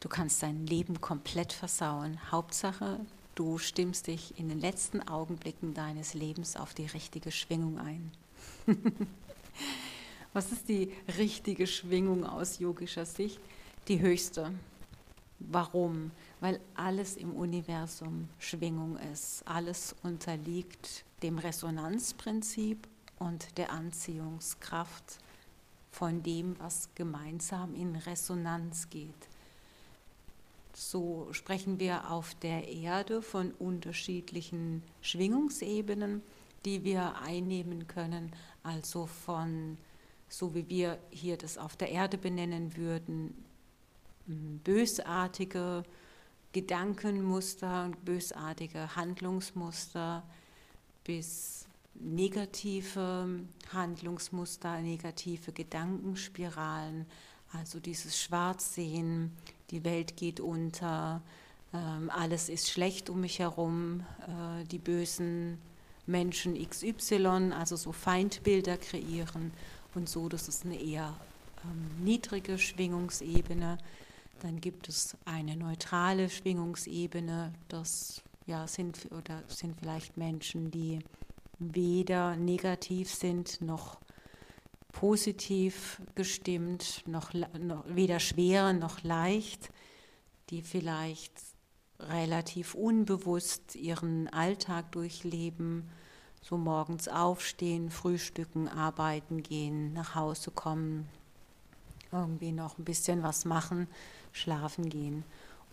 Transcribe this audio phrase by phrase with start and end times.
[0.00, 2.18] Du kannst dein Leben komplett versauen.
[2.30, 3.00] Hauptsache,
[3.34, 8.10] du stimmst dich in den letzten Augenblicken deines Lebens auf die richtige Schwingung ein.
[10.32, 13.40] Was ist die richtige Schwingung aus yogischer Sicht?
[13.88, 14.52] Die höchste.
[15.38, 16.12] Warum?
[16.40, 19.46] Weil alles im Universum Schwingung ist.
[19.46, 22.88] Alles unterliegt dem Resonanzprinzip
[23.18, 25.18] und der Anziehungskraft
[25.90, 29.29] von dem, was gemeinsam in Resonanz geht.
[30.82, 36.22] So sprechen wir auf der Erde von unterschiedlichen Schwingungsebenen,
[36.64, 38.32] die wir einnehmen können,
[38.62, 39.76] also von,
[40.30, 43.44] so wie wir hier das auf der Erde benennen würden,
[44.64, 45.82] bösartige
[46.52, 50.22] Gedankenmuster und bösartige Handlungsmuster
[51.04, 53.28] bis negative
[53.70, 57.04] Handlungsmuster, negative Gedankenspiralen,
[57.52, 59.36] also dieses Schwarzsehen,
[59.70, 61.22] die Welt geht unter,
[61.72, 65.58] ähm, alles ist schlecht um mich herum, äh, die bösen
[66.06, 69.52] Menschen XY, also so Feindbilder kreieren
[69.94, 71.14] und so, das ist eine eher
[71.64, 73.78] ähm, niedrige Schwingungsebene.
[74.40, 81.00] Dann gibt es eine neutrale Schwingungsebene, das ja, sind, oder sind vielleicht Menschen, die
[81.58, 83.98] weder negativ sind noch
[84.92, 89.70] positiv gestimmt, noch, noch weder schwer noch leicht,
[90.50, 91.32] die vielleicht
[91.98, 95.88] relativ unbewusst ihren Alltag durchleben,
[96.42, 101.08] so morgens aufstehen, frühstücken, arbeiten gehen, nach Hause kommen,
[102.12, 103.86] irgendwie noch ein bisschen was machen,
[104.32, 105.24] schlafen gehen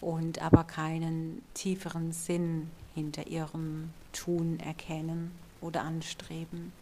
[0.01, 5.31] und aber keinen tieferen Sinn hinter ihrem Tun erkennen
[5.61, 6.73] oder anstreben.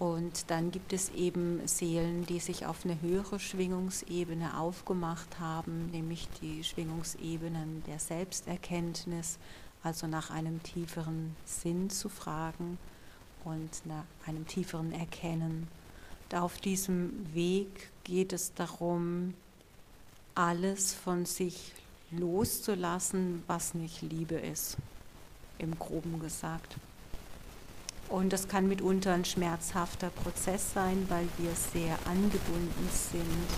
[0.00, 6.26] Und dann gibt es eben Seelen, die sich auf eine höhere Schwingungsebene aufgemacht haben, nämlich
[6.40, 9.38] die Schwingungsebenen der Selbsterkenntnis,
[9.82, 12.78] also nach einem tieferen Sinn zu fragen
[13.44, 15.68] und nach einem tieferen Erkennen.
[16.30, 19.34] Und auf diesem Weg geht es darum,
[20.34, 21.74] alles von sich
[22.10, 24.78] loszulassen, was nicht Liebe ist,
[25.58, 26.76] im groben gesagt.
[28.10, 33.48] Und das kann mitunter ein schmerzhafter Prozess sein, weil wir sehr angebunden sind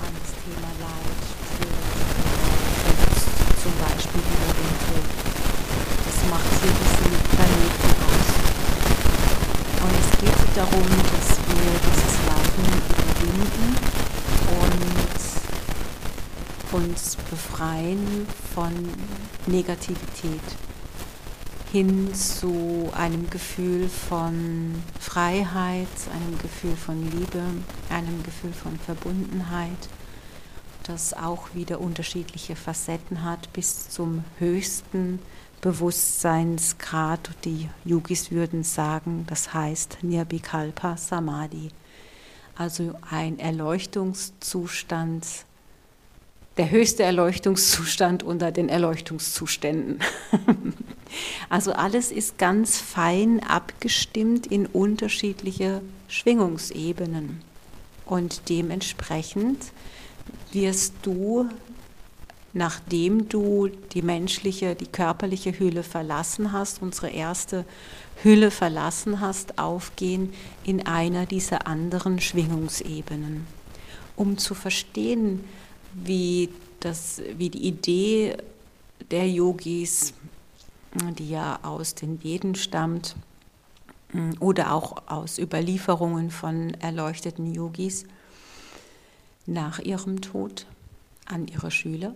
[0.00, 1.20] an das Thema Leid,
[2.86, 5.10] Verlust, zum Beispiel über den Tod.
[6.06, 8.30] Das macht hier diesen Planeten aus.
[9.82, 13.68] Und es geht darum, dass wir dieses Leiden überwinden
[16.72, 18.04] und uns befreien
[18.54, 18.72] von
[19.48, 20.69] Negativität
[21.72, 27.42] hin zu einem Gefühl von Freiheit, einem Gefühl von Liebe,
[27.88, 29.88] einem Gefühl von Verbundenheit,
[30.82, 35.20] das auch wieder unterschiedliche Facetten hat, bis zum höchsten
[35.60, 37.30] Bewusstseinsgrad.
[37.44, 41.68] Die Yogis würden sagen, das heißt Nirbikalpa Samadhi,
[42.56, 45.24] also ein Erleuchtungszustand,
[46.56, 50.00] der höchste Erleuchtungszustand unter den Erleuchtungszuständen.
[51.48, 57.40] Also alles ist ganz fein abgestimmt in unterschiedliche Schwingungsebenen.
[58.06, 59.72] Und dementsprechend
[60.52, 61.48] wirst du,
[62.52, 67.64] nachdem du die menschliche, die körperliche Hülle verlassen hast, unsere erste
[68.22, 70.32] Hülle verlassen hast, aufgehen
[70.64, 73.46] in einer dieser anderen Schwingungsebenen.
[74.16, 75.44] Um zu verstehen,
[75.94, 76.50] wie,
[76.80, 78.36] das, wie die Idee
[79.10, 80.14] der Yogis
[80.94, 83.14] die ja aus den Veden stammt
[84.12, 88.04] mm, oder auch aus Überlieferungen von erleuchteten Yogis
[89.46, 90.66] nach ihrem Tod
[91.26, 92.14] an ihre Schüler,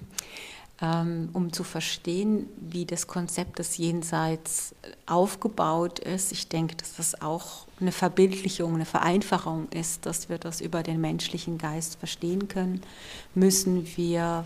[0.82, 4.74] ähm, um zu verstehen, wie das Konzept des Jenseits
[5.06, 6.32] aufgebaut ist.
[6.32, 11.00] Ich denke, dass das auch eine Verbildlichung, eine Vereinfachung ist, dass wir das über den
[11.00, 12.80] menschlichen Geist verstehen können,
[13.34, 14.44] müssen wir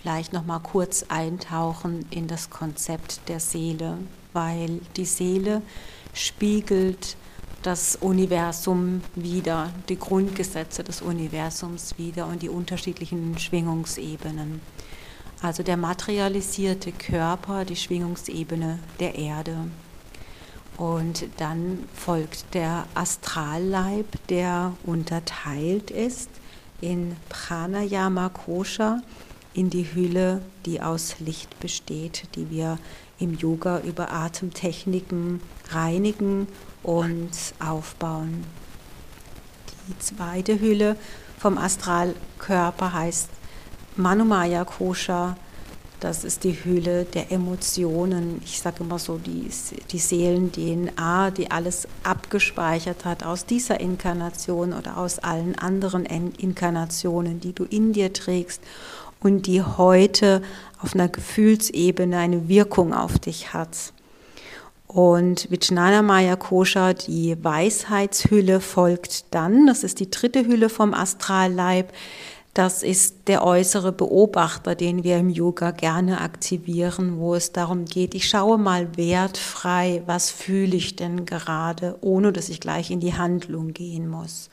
[0.00, 3.98] vielleicht noch mal kurz eintauchen in das Konzept der Seele,
[4.32, 5.62] weil die Seele
[6.12, 7.16] spiegelt
[7.62, 14.60] das Universum wieder, die Grundgesetze des Universums wieder und die unterschiedlichen Schwingungsebenen.
[15.42, 19.56] also der materialisierte Körper, die Schwingungsebene der Erde.
[20.76, 26.30] Und dann folgt der Astralleib, der unterteilt ist
[26.80, 29.02] in Pranayama Kosha,
[29.56, 32.78] in die Hülle, die aus Licht besteht, die wir
[33.18, 36.46] im Yoga über Atemtechniken reinigen
[36.82, 38.44] und aufbauen.
[39.88, 40.96] Die zweite Hülle
[41.38, 43.30] vom Astralkörper heißt
[43.96, 45.36] Manumaya Kosha.
[46.00, 48.42] Das ist die Hülle der Emotionen.
[48.44, 49.48] Ich sage immer so, die,
[49.90, 57.54] die Seelen-DNA, die alles abgespeichert hat aus dieser Inkarnation oder aus allen anderen Inkarnationen, die
[57.54, 58.60] du in dir trägst
[59.20, 60.42] und die heute
[60.80, 63.92] auf einer Gefühlsebene eine Wirkung auf dich hat.
[64.86, 69.66] Und Vijnana Maya Kosha, die Weisheitshülle, folgt dann.
[69.66, 71.92] Das ist die dritte Hülle vom Astralleib.
[72.54, 78.14] Das ist der äußere Beobachter, den wir im Yoga gerne aktivieren, wo es darum geht,
[78.14, 83.12] ich schaue mal wertfrei, was fühle ich denn gerade, ohne dass ich gleich in die
[83.12, 84.48] Handlung gehen muss.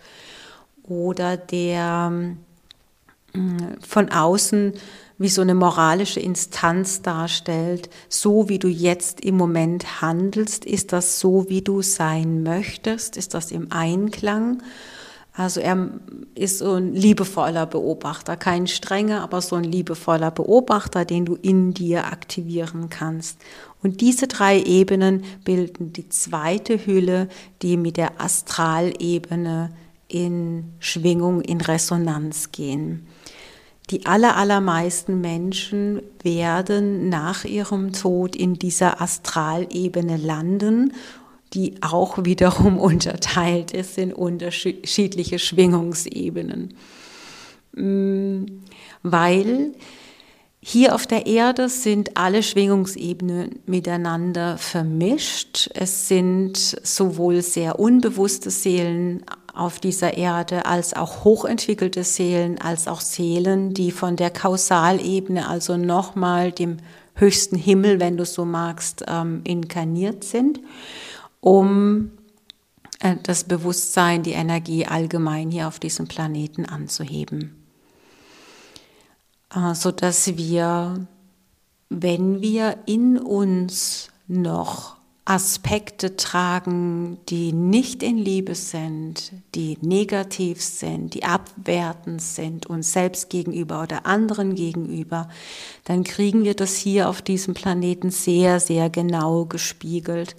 [0.83, 2.35] Oder der
[3.87, 4.73] von außen
[5.17, 11.19] wie so eine moralische Instanz darstellt, so wie du jetzt im Moment handelst, ist das
[11.19, 14.61] so, wie du sein möchtest, ist das im Einklang.
[15.35, 15.89] Also er
[16.35, 21.73] ist so ein liebevoller Beobachter, kein strenger, aber so ein liebevoller Beobachter, den du in
[21.73, 23.39] dir aktivieren kannst.
[23.81, 27.29] Und diese drei Ebenen bilden die zweite Hülle,
[27.63, 29.71] die mit der Astralebene
[30.07, 33.07] in Schwingung, in Resonanz gehen.
[33.89, 40.93] Die allermeisten Menschen werden nach ihrem Tod in dieser Astralebene landen,
[41.53, 46.75] die auch wiederum unterteilt ist in unterschiedliche Schwingungsebenen.
[47.73, 48.45] Mm,
[49.01, 49.73] weil
[50.65, 55.69] hier auf der Erde sind alle Schwingungsebenen miteinander vermischt.
[55.73, 63.01] Es sind sowohl sehr unbewusste Seelen auf dieser Erde als auch hochentwickelte Seelen, als auch
[63.01, 66.77] Seelen, die von der Kausalebene, also nochmal dem
[67.15, 70.59] höchsten Himmel, wenn du so magst, ähm, inkarniert sind,
[71.39, 72.11] um
[72.99, 77.63] äh, das Bewusstsein, die Energie allgemein hier auf diesem Planeten anzuheben.
[79.53, 81.05] Äh, so dass wir,
[81.89, 91.13] wenn wir in uns noch Aspekte tragen, die nicht in Liebe sind, die negativ sind,
[91.13, 95.29] die abwertend sind, uns selbst gegenüber oder anderen gegenüber,
[95.85, 100.35] dann kriegen wir das hier auf diesem Planeten sehr, sehr genau gespiegelt.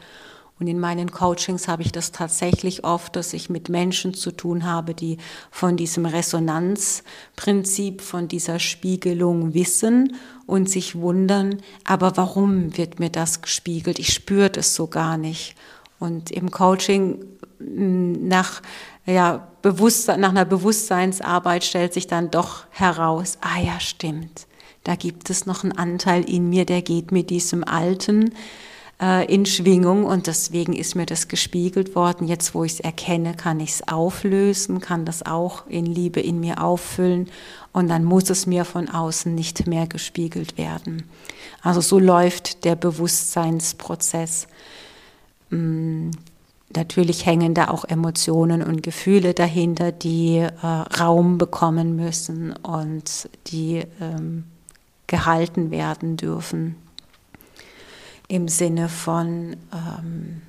[0.65, 4.65] Und in meinen Coachings habe ich das tatsächlich oft, dass ich mit Menschen zu tun
[4.65, 5.19] habe, die
[5.51, 10.17] von diesem Resonanzprinzip, von dieser Spiegelung wissen
[10.47, 13.99] und sich wundern, aber warum wird mir das gespiegelt?
[13.99, 15.55] Ich spüre das so gar nicht.
[15.99, 17.23] Und im Coaching
[17.59, 18.63] mm, nach,
[19.05, 24.47] ja, Bewusstsein, nach einer Bewusstseinsarbeit stellt sich dann doch heraus, ah ja, stimmt,
[24.83, 28.33] da gibt es noch einen Anteil in mir, der geht mit diesem alten,
[29.01, 32.27] äh, in Schwingung und deswegen ist mir das gespiegelt worden.
[32.27, 36.41] Jetzt, wo ich es erkenne, kann ich es auflösen, kann das auch in Liebe in
[36.41, 37.29] mir auffüllen
[37.73, 41.05] und dann muss es mir von außen nicht mehr gespiegelt werden.
[41.63, 44.47] Also so läuft der Bewusstseinsprozess.
[45.51, 46.11] Mm,
[46.75, 53.83] natürlich hängen da auch Emotionen und Gefühle dahinter, die äh, Raum bekommen müssen und die
[54.01, 54.45] ähm,
[55.07, 56.77] gehalten werden dürfen
[58.35, 60.43] im Sinne von, ähm,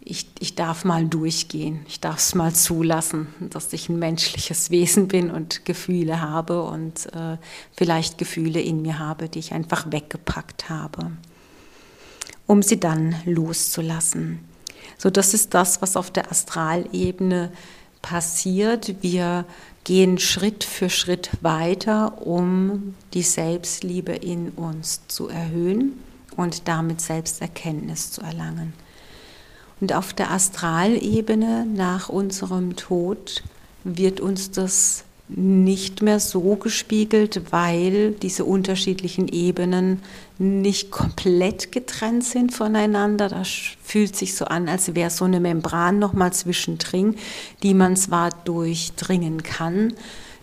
[0.00, 5.06] ich, ich darf mal durchgehen, ich darf es mal zulassen, dass ich ein menschliches Wesen
[5.06, 7.36] bin und Gefühle habe und äh,
[7.76, 11.10] vielleicht Gefühle in mir habe, die ich einfach weggepackt habe,
[12.46, 14.40] um sie dann loszulassen.
[14.96, 17.52] So, das ist das, was auf der Astralebene
[18.00, 19.02] passiert.
[19.02, 19.44] Wir
[19.84, 25.92] gehen Schritt für Schritt weiter, um die Selbstliebe in uns zu erhöhen
[26.36, 28.72] und damit Selbsterkenntnis zu erlangen.
[29.80, 33.42] Und auf der Astralebene nach unserem Tod
[33.84, 40.02] wird uns das nicht mehr so gespiegelt, weil diese unterschiedlichen Ebenen
[40.38, 43.28] nicht komplett getrennt sind voneinander.
[43.28, 43.48] Das
[43.82, 47.16] fühlt sich so an, als wäre so eine Membran nochmal zwischendrin,
[47.62, 49.94] die man zwar durchdringen kann,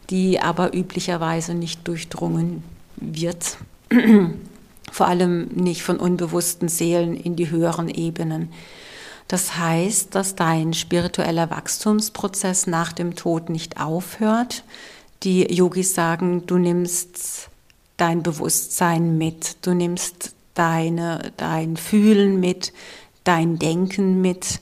[0.09, 2.63] die aber üblicherweise nicht durchdrungen
[2.97, 3.57] wird
[4.91, 8.51] vor allem nicht von unbewussten Seelen in die höheren Ebenen.
[9.27, 14.63] Das heißt, dass dein spiritueller Wachstumsprozess nach dem Tod nicht aufhört.
[15.23, 17.49] Die Yogis sagen, du nimmst
[17.95, 22.73] dein Bewusstsein mit, du nimmst deine, dein Fühlen mit,
[23.23, 24.59] dein Denken mit,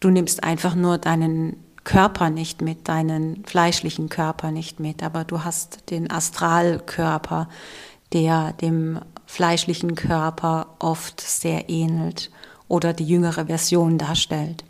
[0.00, 5.44] du nimmst einfach nur deinen Körper nicht mit, deinen fleischlichen Körper nicht mit, aber du
[5.44, 7.48] hast den Astralkörper,
[8.12, 12.30] der dem fleischlichen Körper oft sehr ähnelt
[12.66, 14.64] oder die jüngere Version darstellt.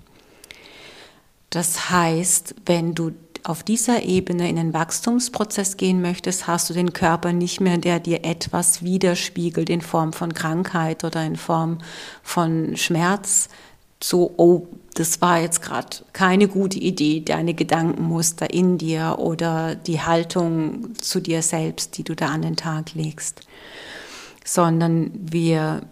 [1.48, 3.12] Das heißt, wenn du
[3.42, 8.00] auf dieser Ebene in den Wachstumsprozess gehen möchtest, hast du den Körper nicht mehr, der
[8.00, 11.78] dir etwas widerspiegelt in Form von Krankheit oder in Form
[12.22, 13.48] von Schmerz.
[14.02, 20.02] So, oh, das war jetzt gerade keine gute Idee, deine Gedankenmuster in dir oder die
[20.02, 23.40] Haltung zu dir selbst, die du da an den Tag legst,
[24.44, 25.82] sondern wir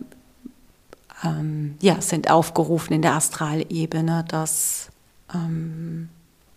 [1.25, 4.91] ähm, ja, sind aufgerufen in der Astralebene, das
[5.35, 6.09] ähm,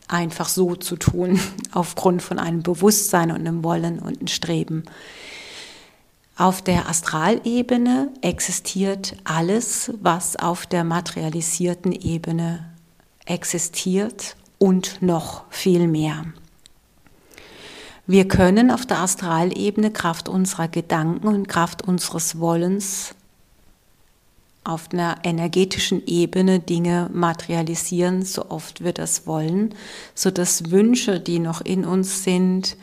[0.08, 1.40] einfach so zu tun,
[1.72, 4.84] aufgrund von einem Bewusstsein und einem Wollen und einem Streben.
[6.38, 12.66] Auf der Astralebene existiert alles, was auf der materialisierten Ebene
[13.26, 16.26] existiert und noch viel mehr.
[18.08, 23.16] Wir können auf der Astralebene Kraft unserer Gedanken und Kraft unseres Wollens
[24.64, 29.74] auf einer energetischen Ebene Dinge materialisieren, so oft wir das wollen,
[30.14, 32.78] so dass Wünsche, die noch in uns sind,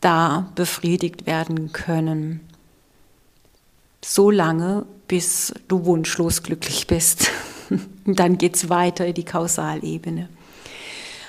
[0.00, 2.40] da befriedigt werden können.
[4.02, 7.30] So lange, bis du wunschlos glücklich bist.
[8.06, 10.28] Dann geht es weiter in die Kausalebene.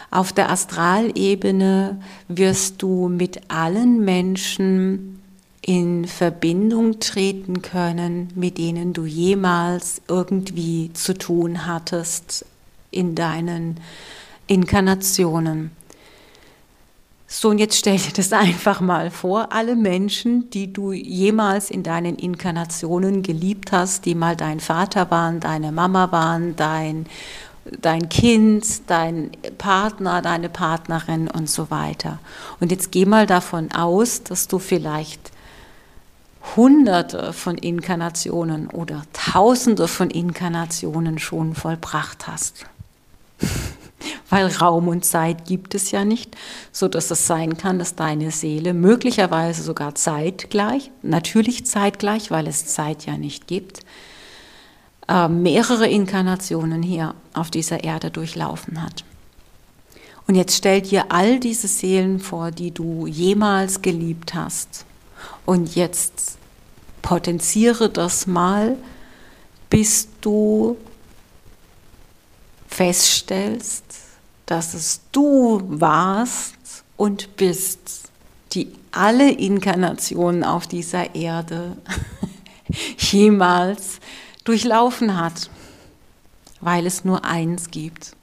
[0.10, 5.22] Auf der Astralebene wirst du mit allen Menschen
[5.62, 12.46] in Verbindung treten können, mit denen du jemals irgendwie zu tun hattest
[12.90, 13.80] in deinen
[14.48, 15.72] Inkarnationen.
[17.30, 21.84] So, und jetzt stell dir das einfach mal vor, alle Menschen, die du jemals in
[21.84, 27.08] deinen Inkarnationen geliebt hast, die mal dein Vater waren, deine Mama waren, dein,
[27.82, 32.20] dein Kind, dein Partner, deine Partnerin und so weiter.
[32.60, 35.32] Und jetzt geh mal davon aus, dass du vielleicht
[36.56, 42.66] Hunderte von Inkarnationen oder Tausende von Inkarnationen schon vollbracht hast.
[44.30, 46.36] Weil Raum und Zeit gibt es ja nicht,
[46.72, 52.68] so dass es sein kann, dass deine Seele möglicherweise sogar zeitgleich, natürlich zeitgleich, weil es
[52.68, 53.80] Zeit ja nicht gibt,
[55.08, 59.04] äh, mehrere Inkarnationen hier auf dieser Erde durchlaufen hat.
[60.28, 64.86] Und jetzt stell dir all diese Seelen vor, die du jemals geliebt hast.
[65.46, 66.38] Und jetzt
[67.02, 68.76] potenziere das mal,
[69.70, 70.78] bis du
[72.68, 73.86] feststellst,
[74.46, 78.10] dass es du warst und bist,
[78.52, 81.78] die alle Inkarnationen auf dieser Erde
[82.98, 84.00] jemals
[84.48, 85.50] durchlaufen hat,
[86.62, 88.16] weil es nur eins gibt.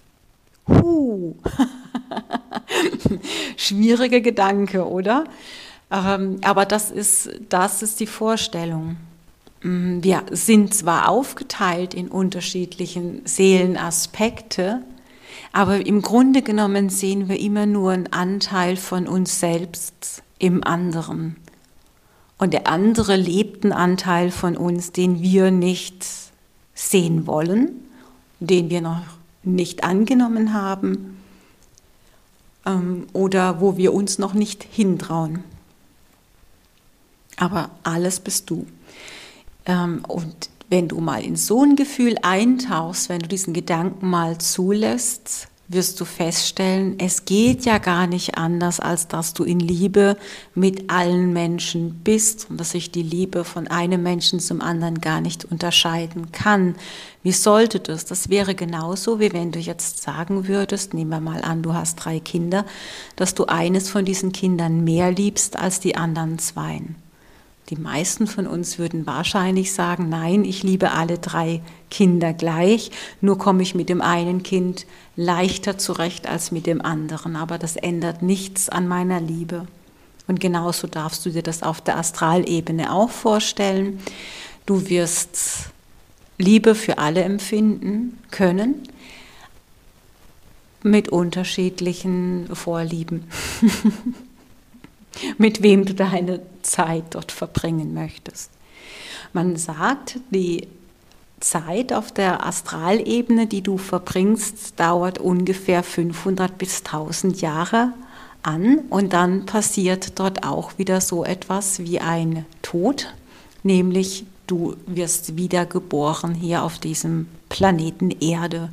[0.69, 1.35] Huh.
[3.57, 5.25] Schwieriger Gedanke, oder?
[5.90, 8.97] Ähm, aber das ist, das ist die Vorstellung.
[9.62, 14.83] Mm, wir sind zwar aufgeteilt in unterschiedlichen Seelenaspekte,
[15.52, 21.37] aber im Grunde genommen sehen wir immer nur einen Anteil von uns selbst im anderen.
[22.38, 26.05] Und der andere lebt einen Anteil von uns, den wir nicht
[26.75, 27.71] sehen wollen,
[28.41, 29.03] den wir noch
[29.43, 31.21] nicht angenommen haben
[32.67, 35.45] ähm, oder wo wir uns noch nicht hintrauen.
[37.37, 38.67] Aber alles bist du.
[39.67, 44.38] Ähm, und wenn du mal in so ein Gefühl eintauchst, wenn du diesen Gedanken mal
[44.38, 50.16] zulässt, wirst du feststellen, es geht ja gar nicht anders, als dass du in Liebe
[50.54, 55.21] mit allen Menschen bist und dass sich die Liebe von einem Menschen zum anderen gar
[55.21, 56.75] nicht unterscheiden kann.
[57.23, 58.04] Wie sollte das?
[58.04, 61.97] Das wäre genauso, wie wenn du jetzt sagen würdest, nehmen wir mal an, du hast
[61.97, 62.66] drei Kinder,
[63.16, 66.97] dass du eines von diesen Kindern mehr liebst als die anderen zweien.
[67.71, 72.90] Die meisten von uns würden wahrscheinlich sagen, nein, ich liebe alle drei Kinder gleich,
[73.23, 77.76] nur komme ich mit dem einen Kind leichter zurecht als mit dem anderen, aber das
[77.76, 79.66] ändert nichts an meiner Liebe.
[80.26, 84.00] Und genauso darfst du dir das auf der Astralebene auch vorstellen.
[84.66, 85.71] Du wirst
[86.38, 88.88] Liebe für alle empfinden können
[90.83, 93.25] mit unterschiedlichen Vorlieben.
[95.38, 98.50] mit wem du deine Zeit dort verbringen möchtest.
[99.33, 100.68] Man sagt, die
[101.40, 107.92] Zeit auf der Astralebene, die du verbringst, dauert ungefähr 500 bis 1000 Jahre
[108.42, 113.14] an und dann passiert dort auch wieder so etwas wie ein Tod,
[113.62, 118.71] nämlich du wirst wiedergeboren hier auf diesem Planeten Erde.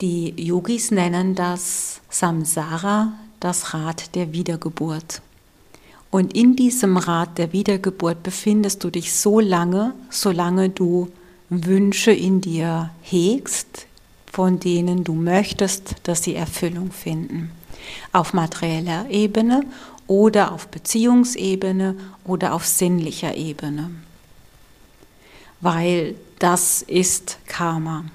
[0.00, 5.22] Die Yogis nennen das Samsara, das Rad der Wiedergeburt.
[6.10, 11.08] Und in diesem Rad der Wiedergeburt befindest du dich so lange, solange du
[11.48, 13.86] Wünsche in dir hegst,
[14.32, 17.50] von denen du möchtest, dass sie Erfüllung finden.
[18.12, 19.64] Auf materieller Ebene
[20.06, 23.90] oder auf Beziehungsebene oder auf sinnlicher Ebene.
[25.60, 28.04] Weil das ist Karma.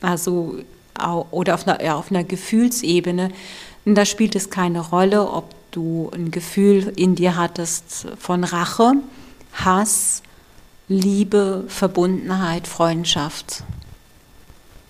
[0.00, 0.60] Also,
[1.32, 3.32] oder auf einer, ja, auf einer Gefühlsebene.
[3.88, 8.92] Und da spielt es keine Rolle, ob du ein Gefühl in dir hattest von Rache,
[9.54, 10.22] Hass,
[10.88, 13.64] Liebe, Verbundenheit, Freundschaft.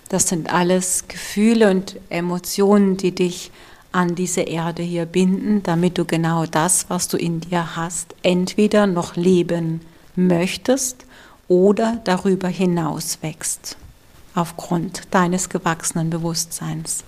[0.08, 3.52] Das sind alles Gefühle und Emotionen, die dich
[3.92, 8.88] an diese Erde hier binden, damit du genau das, was du in dir hast, entweder
[8.88, 9.80] noch leben
[10.16, 11.06] möchtest
[11.46, 13.76] oder darüber hinaus wächst,
[14.34, 17.04] aufgrund deines gewachsenen Bewusstseins.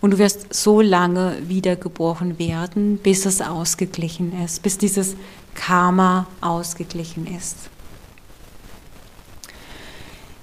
[0.00, 5.14] Und du wirst so lange wiedergeboren werden, bis es ausgeglichen ist, bis dieses
[5.54, 7.56] Karma ausgeglichen ist.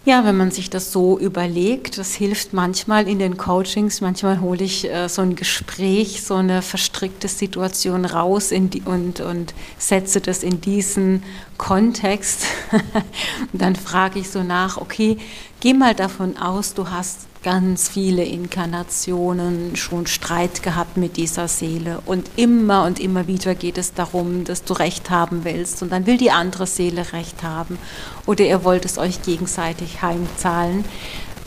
[0.08, 4.64] Ja, wenn man sich das so überlegt, das hilft manchmal in den Coachings, manchmal hole
[4.64, 10.44] ich äh, so ein Gespräch, so eine verstrickte Situation raus die, und, und setze das
[10.44, 11.24] in diesen
[11.58, 12.44] Kontext.
[12.72, 12.82] und
[13.62, 15.18] dann frage ich so nach, okay,
[15.60, 22.02] geh mal davon aus, du hast ganz viele Inkarnationen schon Streit gehabt mit dieser Seele.
[22.06, 25.82] Und immer und immer wieder geht es darum, dass du Recht haben willst.
[25.82, 27.80] Und dann will die andere Seele Recht haben.
[28.26, 30.84] Oder ihr wollt es euch gegenseitig heimzahlen.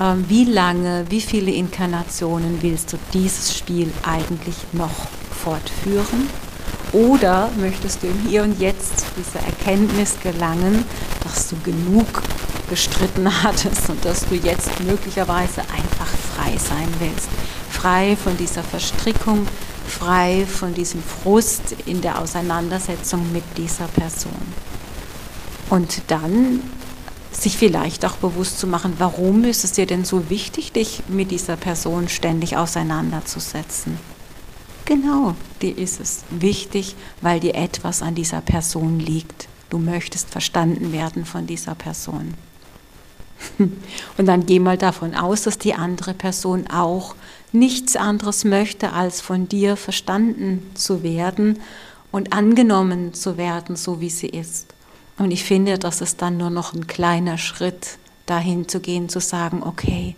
[0.00, 6.30] Ähm, wie lange, wie viele Inkarnationen willst du dieses Spiel eigentlich noch fortführen?
[6.92, 10.82] Oder möchtest du im Hier und Jetzt dieser Erkenntnis gelangen,
[11.24, 12.22] dass du genug
[12.70, 17.28] gestritten hattest und dass du jetzt möglicherweise einfach frei sein willst.
[17.68, 19.46] Frei von dieser Verstrickung,
[19.86, 24.32] frei von diesem Frust in der Auseinandersetzung mit dieser Person.
[25.68, 26.62] Und dann
[27.32, 31.30] sich vielleicht auch bewusst zu machen, warum ist es dir denn so wichtig, dich mit
[31.30, 33.98] dieser Person ständig auseinanderzusetzen.
[34.84, 39.48] Genau, dir ist es wichtig, weil dir etwas an dieser Person liegt.
[39.68, 42.34] Du möchtest verstanden werden von dieser Person.
[44.18, 47.14] Und dann geh mal davon aus, dass die andere Person auch
[47.52, 51.58] nichts anderes möchte, als von dir verstanden zu werden
[52.12, 54.74] und angenommen zu werden, so wie sie ist.
[55.18, 59.20] Und ich finde, das ist dann nur noch ein kleiner Schritt, dahin zu gehen, zu
[59.20, 60.14] sagen, okay,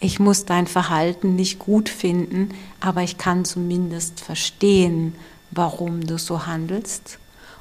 [0.00, 5.14] ich muss dein Verhalten nicht gut finden, aber ich kann zumindest verstehen,
[5.50, 7.18] warum du so handelst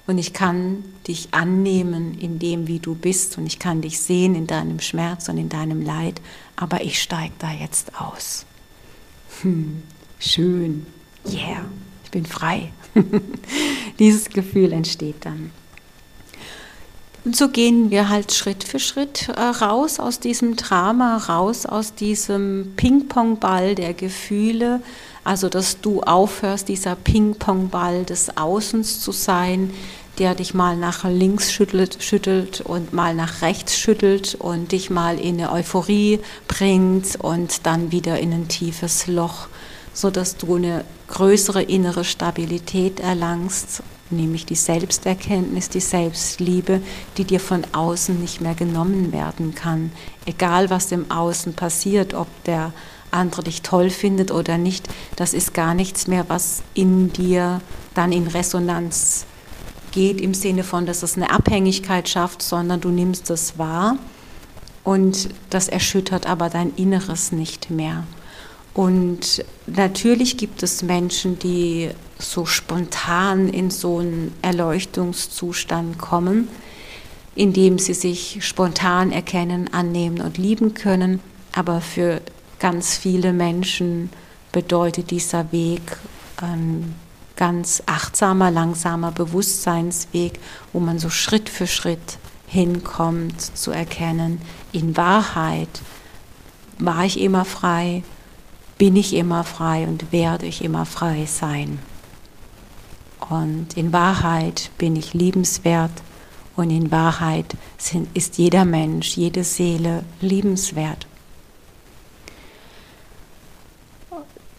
[0.09, 4.33] und ich kann dich annehmen in dem, wie du bist und ich kann dich sehen
[4.33, 6.19] in deinem Schmerz und in deinem Leid,
[6.55, 8.47] aber ich steige da jetzt aus.
[9.43, 9.83] Hm,
[10.17, 10.87] schön,
[11.31, 11.63] yeah,
[12.03, 12.73] ich bin frei.
[13.99, 15.51] Dieses Gefühl entsteht dann.
[17.25, 21.93] Und so gehen wir halt Schritt für Schritt äh, raus aus diesem Drama, raus aus
[21.93, 24.81] diesem Ping-Pong-Ball der Gefühle,
[25.25, 29.71] also dass du aufhörst, dieser Ping-Pong-Ball des Außens zu sein,
[30.17, 35.19] der dich mal nach links schüttelt, schüttelt und mal nach rechts schüttelt und dich mal
[35.19, 39.47] in eine Euphorie bringt und dann wieder in ein tiefes Loch,
[39.93, 46.81] sodass du eine größere innere Stabilität erlangst, nämlich die Selbsterkenntnis, die Selbstliebe,
[47.17, 49.91] die dir von außen nicht mehr genommen werden kann.
[50.25, 52.73] Egal was im Außen passiert, ob der
[53.11, 57.61] andere dich toll findet oder nicht, das ist gar nichts mehr, was in dir
[57.93, 59.25] dann in Resonanz
[59.91, 63.97] geht im Sinne von, dass es eine Abhängigkeit schafft, sondern du nimmst es wahr
[64.83, 68.03] und das erschüttert aber dein Inneres nicht mehr.
[68.79, 76.47] Und natürlich gibt es Menschen, die so spontan in so einen Erleuchtungszustand kommen,
[77.35, 81.19] indem sie sich spontan erkennen, annehmen und lieben können.
[81.51, 82.21] Aber für
[82.59, 84.11] ganz viele Menschen
[84.53, 85.81] bedeutet dieser Weg
[86.37, 86.95] ein
[87.35, 90.39] ganz achtsamer, langsamer Bewusstseinsweg,
[90.71, 95.81] wo man so Schritt für Schritt hinkommt zu erkennen, in Wahrheit
[96.77, 98.03] war ich immer frei,
[98.79, 101.77] bin ich immer frei und werde ich immer frei sein.
[103.29, 105.91] Und in Wahrheit bin ich liebenswert
[106.55, 107.45] und in Wahrheit
[108.13, 111.05] ist jeder Mensch, jede Seele liebenswert.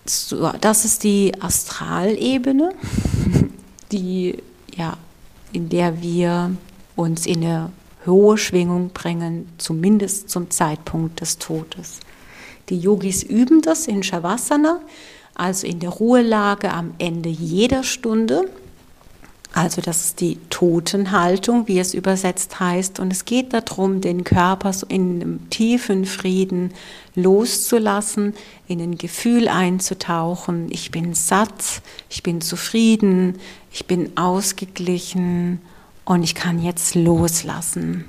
[0.05, 2.75] So, das ist die Astralebene,
[3.93, 4.43] die,
[4.75, 4.99] ja,
[5.53, 6.55] in der wir
[6.95, 7.73] uns in eine
[8.07, 12.01] hohe Schwingung bringen, zumindest zum Zeitpunkt des Todes.
[12.71, 14.81] Die Yogis üben das in Shavasana,
[15.35, 18.49] also in der Ruhelage am Ende jeder Stunde.
[19.53, 23.01] Also das ist die Totenhaltung, wie es übersetzt heißt.
[23.01, 26.73] Und es geht darum, den Körper in einem tiefen Frieden
[27.17, 28.35] loszulassen,
[28.69, 30.69] in ein Gefühl einzutauchen.
[30.71, 33.41] Ich bin satt, ich bin zufrieden,
[33.73, 35.61] ich bin ausgeglichen
[36.05, 38.05] und ich kann jetzt loslassen.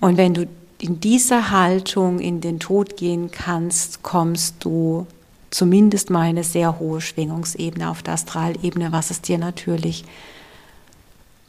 [0.00, 0.46] Und wenn du
[0.78, 5.06] in dieser Haltung in den Tod gehen kannst, kommst du
[5.50, 10.04] zumindest mal eine sehr hohe Schwingungsebene auf der Astralebene, was es dir natürlich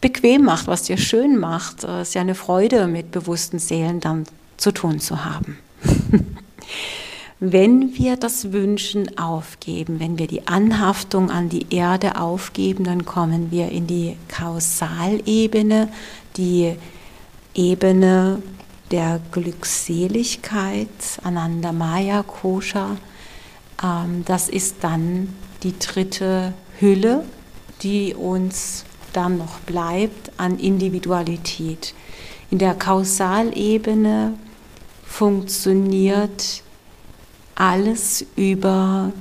[0.01, 1.83] bequem macht, was dir schön macht.
[1.83, 4.25] Es ist ja eine Freude, mit bewussten Seelen dann
[4.57, 5.57] zu tun zu haben.
[7.39, 13.51] wenn wir das Wünschen aufgeben, wenn wir die Anhaftung an die Erde aufgeben, dann kommen
[13.51, 15.89] wir in die Kausalebene,
[16.37, 16.75] die
[17.53, 18.41] Ebene
[18.91, 20.87] der Glückseligkeit,
[21.23, 22.97] Ananda Maya Kosha.
[23.83, 27.25] Ähm, das ist dann die dritte Hülle,
[27.81, 31.93] die uns dann noch bleibt an Individualität.
[32.49, 34.33] In der Kausalebene
[35.05, 36.63] funktioniert
[37.55, 39.11] alles über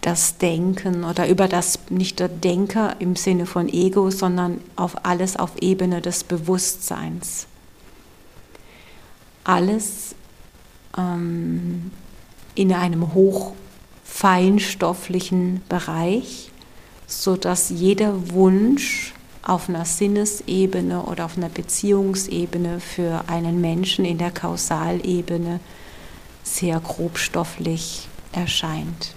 [0.00, 5.36] das Denken oder über das nicht der Denker im Sinne von Ego, sondern auf alles
[5.36, 7.46] auf Ebene des Bewusstseins.
[9.44, 10.16] Alles
[10.96, 11.92] ähm,
[12.54, 16.50] in einem hochfeinstofflichen Bereich,
[17.06, 24.30] sodass jeder Wunsch auf einer Sinnesebene oder auf einer Beziehungsebene für einen Menschen in der
[24.30, 25.58] Kausalebene
[26.42, 29.14] sehr grobstofflich erscheint.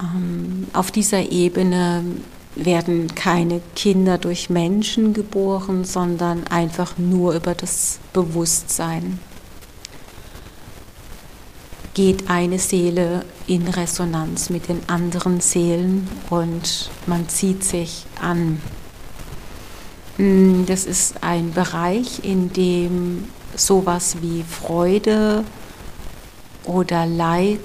[0.00, 2.04] Ähm, auf dieser Ebene
[2.64, 9.20] werden keine Kinder durch Menschen geboren, sondern einfach nur über das Bewusstsein.
[11.94, 18.60] Geht eine Seele in Resonanz mit den anderen Seelen und man zieht sich an.
[20.16, 25.44] Mm, das ist ein Bereich, in dem sowas wie Freude
[26.64, 27.60] oder Leid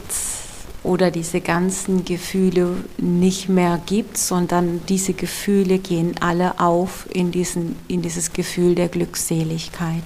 [0.83, 7.75] oder diese ganzen Gefühle nicht mehr gibt, sondern diese Gefühle gehen alle auf in, diesen,
[7.87, 10.03] in dieses Gefühl der Glückseligkeit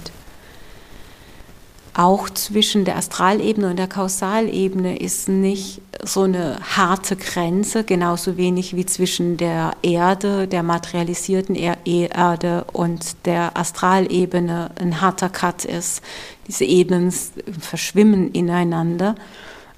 [1.98, 8.76] auch zwischen der Astralebene und der Kausalebene ist nicht so eine harte Grenze, genauso wenig
[8.76, 16.00] wie zwischen der Erde, der materialisierten Erde und der Astralebene ein harter Cut ist.
[16.46, 17.12] Diese Ebenen
[17.60, 19.16] verschwimmen ineinander,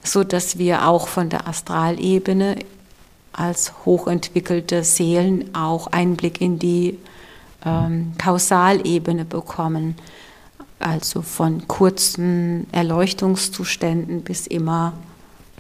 [0.02, 2.56] so dass wir auch von der Astralebene
[3.32, 6.98] als hochentwickelte Seelen auch Einblick in die
[7.64, 9.96] ähm, Kausalebene bekommen
[10.80, 14.94] also von kurzen Erleuchtungszuständen bis immer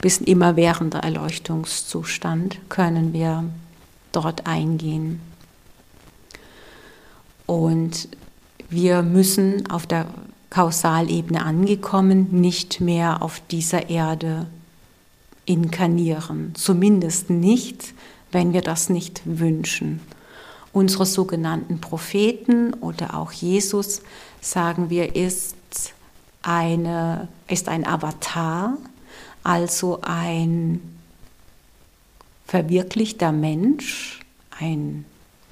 [0.00, 3.44] bis immerwährender Erleuchtungszustand können wir
[4.12, 5.20] dort eingehen.
[7.44, 8.08] Und
[8.70, 10.06] wir müssen auf der
[10.50, 14.46] Kausalebene angekommen nicht mehr auf dieser Erde
[15.46, 17.94] inkarnieren, zumindest nicht,
[18.32, 20.00] wenn wir das nicht wünschen.
[20.72, 24.02] Unsere sogenannten Propheten oder auch Jesus
[24.40, 25.56] sagen wir, ist,
[26.42, 28.76] eine, ist ein Avatar,
[29.42, 30.80] also ein
[32.46, 34.20] verwirklichter Mensch,
[34.58, 35.04] ein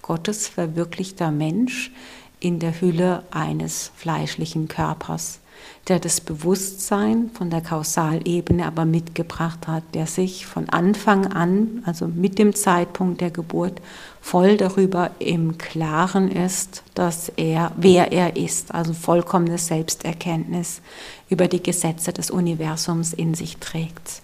[0.02, 1.92] gottesverwirklichter Mensch
[2.40, 5.40] in der Hülle eines fleischlichen Körpers
[5.88, 12.06] der das Bewusstsein von der Kausalebene aber mitgebracht hat, der sich von Anfang an, also
[12.06, 13.80] mit dem Zeitpunkt der Geburt,
[14.20, 20.82] voll darüber im Klaren ist, dass er, wer er ist, also vollkommene Selbsterkenntnis
[21.30, 24.22] über die Gesetze des Universums in sich trägt.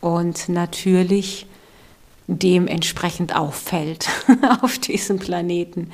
[0.00, 1.46] Und natürlich
[2.28, 4.08] dementsprechend auffällt
[4.62, 5.90] auf diesem Planeten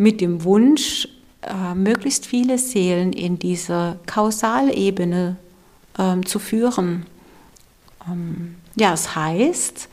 [0.00, 1.06] mit dem Wunsch,
[1.42, 5.36] äh, möglichst viele Seelen in diese Kausalebene
[5.98, 7.04] ähm, zu führen.
[8.08, 9.90] Ähm, ja, es heißt,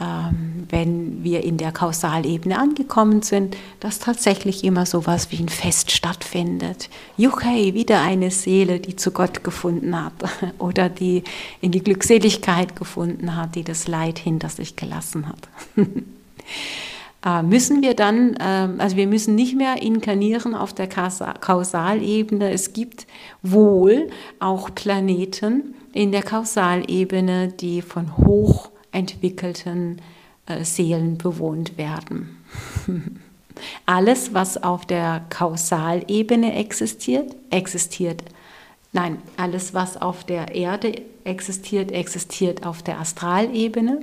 [0.00, 5.48] ähm, wenn wir in der Kausalebene angekommen sind, dass tatsächlich immer so etwas wie ein
[5.48, 6.88] Fest stattfindet.
[7.16, 10.12] Juchei, wieder eine Seele, die zu Gott gefunden hat
[10.60, 11.24] oder die
[11.60, 15.48] in die Glückseligkeit gefunden hat, die das Leid hinter sich gelassen hat.
[17.24, 22.50] äh, müssen wir dann, äh, also wir müssen nicht mehr inkarnieren auf der Kausalebene.
[22.50, 23.06] Es gibt
[23.42, 30.00] wohl auch Planeten in der Kausalebene, die von hochentwickelten
[30.46, 32.38] äh, Seelen bewohnt werden.
[33.84, 38.22] Alles, was auf der Kausalebene existiert, existiert.
[38.92, 44.00] Nein, alles, was auf der Erde existiert, existiert auf der Astralebene.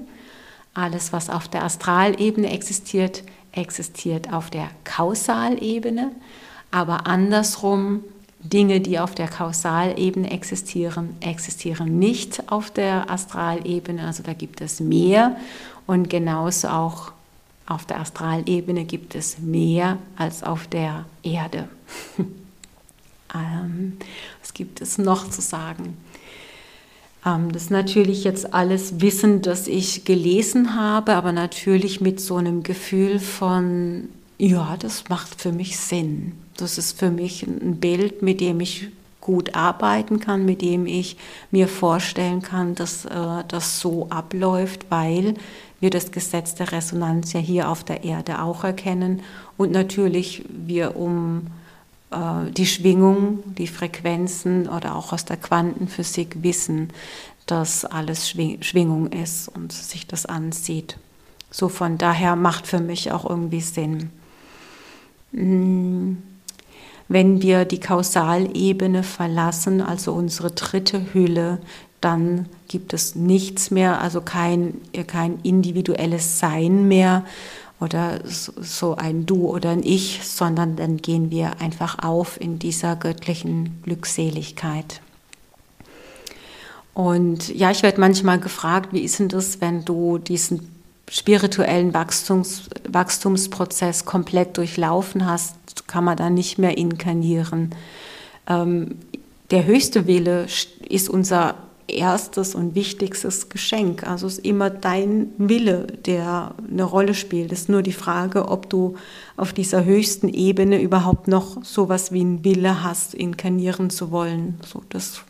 [0.78, 6.12] Alles, was auf der Astralebene existiert, existiert auf der Kausalebene.
[6.70, 8.04] Aber andersrum,
[8.42, 14.06] Dinge, die auf der Kausalebene existieren, existieren nicht auf der Astralebene.
[14.06, 15.38] Also da gibt es mehr.
[15.88, 17.12] Und genauso auch
[17.66, 21.70] auf der Astralebene gibt es mehr als auf der Erde.
[23.34, 23.98] ähm,
[24.42, 25.98] was gibt es noch zu sagen?
[27.26, 32.36] Ähm, das ist natürlich jetzt alles Wissen, das ich gelesen habe, aber natürlich mit so
[32.36, 36.34] einem Gefühl von, ja, das macht für mich Sinn.
[36.58, 38.90] Das ist für mich ein Bild, mit dem ich
[39.22, 41.18] gut arbeiten kann, mit dem ich
[41.52, 43.10] mir vorstellen kann, dass äh,
[43.48, 45.34] das so abläuft, weil
[45.82, 49.22] wir das Gesetz der Resonanz ja hier auf der Erde auch erkennen
[49.58, 51.48] und natürlich wir um
[52.12, 56.90] die Schwingung, die Frequenzen oder auch aus der Quantenphysik wissen,
[57.46, 60.98] dass alles Schwingung ist und sich das ansieht.
[61.52, 64.10] So von daher macht für mich auch irgendwie Sinn.
[65.34, 66.24] Hm.
[67.10, 71.60] Wenn wir die Kausalebene verlassen, also unsere dritte Hülle,
[72.02, 77.24] dann gibt es nichts mehr, also kein, kein individuelles Sein mehr
[77.80, 82.96] oder so ein Du oder ein Ich, sondern dann gehen wir einfach auf in dieser
[82.96, 85.02] göttlichen Glückseligkeit.
[86.94, 90.72] Und ja, ich werde manchmal gefragt, wie ist denn das, wenn du diesen
[91.10, 95.56] spirituellen Wachstums, Wachstumsprozess komplett durchlaufen hast,
[95.88, 97.76] kann man da nicht mehr inkarnieren.
[98.48, 98.96] Ähm,
[99.52, 100.48] der höchste Wille
[100.90, 101.56] ist unser
[101.88, 104.06] erstes und wichtigstes Geschenk.
[104.06, 107.52] Also es ist immer dein Wille, der eine Rolle spielt.
[107.52, 108.96] Es ist nur die Frage, ob du
[109.38, 114.60] auf dieser höchsten Ebene überhaupt noch sowas wie einen Wille hast, inkarnieren zu wollen.
[114.66, 115.22] So, das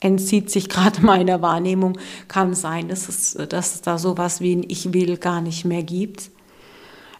[0.00, 1.98] entzieht sich gerade meiner Wahrnehmung.
[2.28, 5.82] Kann sein, dass es, dass es da sowas wie ein Ich will gar nicht mehr
[5.82, 6.30] gibt.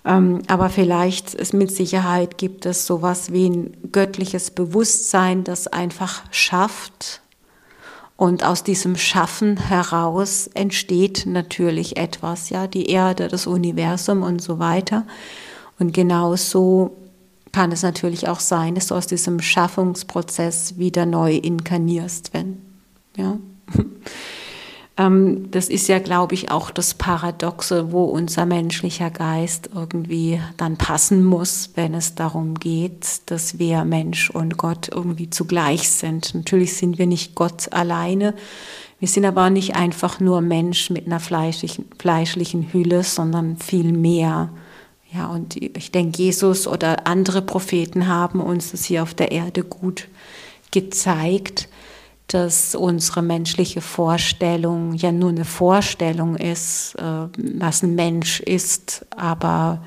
[0.04, 6.22] Ähm, aber vielleicht ist mit Sicherheit gibt es sowas wie ein göttliches Bewusstsein, das einfach
[6.30, 7.22] schafft,
[8.16, 14.58] und aus diesem Schaffen heraus entsteht natürlich etwas, ja, die Erde, das Universum und so
[14.58, 15.06] weiter.
[15.78, 16.96] Und genauso
[17.52, 22.62] kann es natürlich auch sein, dass du aus diesem Schaffungsprozess wieder neu inkarnierst, wenn,
[23.16, 23.38] ja.
[24.98, 30.76] Ähm, das ist ja, glaube ich, auch das Paradoxe, wo unser menschlicher Geist irgendwie dann
[30.76, 36.34] passen muss, wenn es darum geht, dass wir Mensch und Gott irgendwie zugleich sind.
[36.34, 38.34] Natürlich sind wir nicht Gott alleine.
[38.98, 44.48] Wir sind aber nicht einfach nur Mensch mit einer fleischlichen, fleischlichen Hülle, sondern viel mehr.
[45.12, 49.62] Ja, und ich denke, Jesus oder andere Propheten haben uns das hier auf der Erde
[49.62, 50.08] gut
[50.70, 51.68] gezeigt
[52.28, 59.82] dass unsere menschliche Vorstellung ja nur eine Vorstellung ist, äh, was ein Mensch ist, aber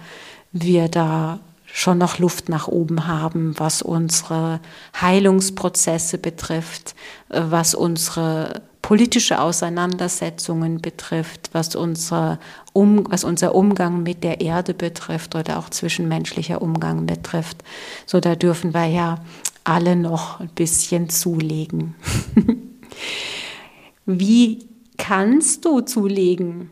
[0.51, 4.59] wir da schon noch Luft nach oben haben, was unsere
[4.99, 6.95] Heilungsprozesse betrifft,
[7.29, 12.39] äh, was unsere politische Auseinandersetzungen betrifft, was, unsere
[12.73, 17.57] um, was unser Umgang mit der Erde betrifft oder auch zwischenmenschlicher Umgang betrifft.
[18.05, 19.19] So, da dürfen wir ja
[19.63, 21.95] alle noch ein bisschen zulegen.
[24.05, 24.67] Wie
[24.97, 26.71] kannst du zulegen?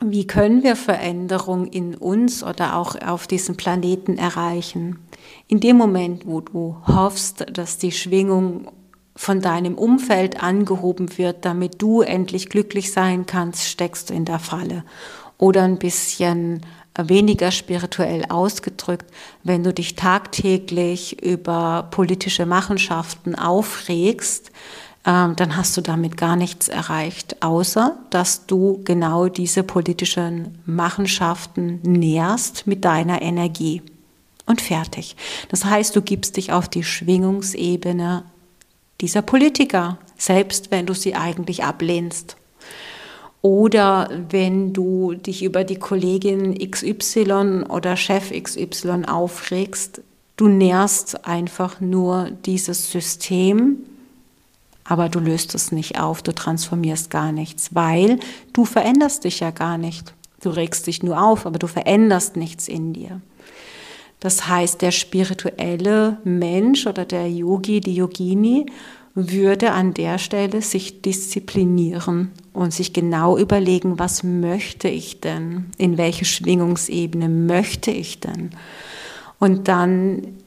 [0.00, 4.98] Wie können wir Veränderung in uns oder auch auf diesem Planeten erreichen?
[5.48, 8.68] In dem Moment, wo du hoffst, dass die Schwingung
[9.16, 14.40] von deinem Umfeld angehoben wird, damit du endlich glücklich sein kannst, steckst du in der
[14.40, 14.84] Falle.
[15.38, 16.62] Oder ein bisschen
[16.96, 19.10] weniger spirituell ausgedrückt,
[19.42, 24.50] wenn du dich tagtäglich über politische Machenschaften aufregst,
[25.06, 31.80] ähm, dann hast du damit gar nichts erreicht, außer dass du genau diese politischen Machenschaften
[31.82, 33.82] nährst mit deiner Energie.
[34.46, 35.16] Und fertig.
[35.48, 38.24] Das heißt, du gibst dich auf die Schwingungsebene
[39.00, 42.36] dieser Politiker, selbst wenn du sie eigentlich ablehnst.
[43.44, 50.00] Oder wenn du dich über die Kollegin XY oder Chef XY aufregst,
[50.38, 53.80] du nährst einfach nur dieses System,
[54.84, 58.18] aber du löst es nicht auf, du transformierst gar nichts, weil
[58.54, 60.14] du veränderst dich ja gar nicht.
[60.40, 63.20] Du regst dich nur auf, aber du veränderst nichts in dir.
[64.20, 68.64] Das heißt, der spirituelle Mensch oder der Yogi, die Yogini,
[69.14, 75.66] würde an der Stelle sich disziplinieren und sich genau überlegen, was möchte ich denn?
[75.78, 78.50] In welche Schwingungsebene möchte ich denn?
[79.38, 80.38] Und dann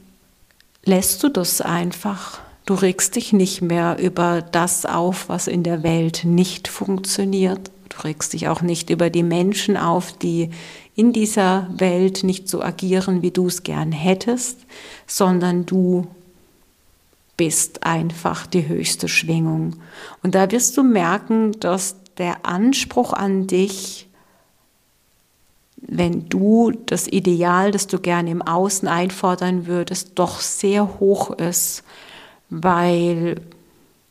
[0.83, 2.39] lässt du das einfach.
[2.65, 7.71] Du regst dich nicht mehr über das auf, was in der Welt nicht funktioniert.
[7.87, 10.49] Du regst dich auch nicht über die Menschen auf, die
[10.93, 14.65] in dieser Welt nicht so agieren, wie du es gern hättest,
[15.05, 16.07] sondern du
[17.37, 19.75] bist einfach die höchste Schwingung.
[20.23, 24.09] Und da wirst du merken, dass der Anspruch an dich,
[25.77, 31.83] wenn du das Ideal, das du gerne im Außen einfordern würdest, doch sehr hoch ist,
[32.49, 33.35] weil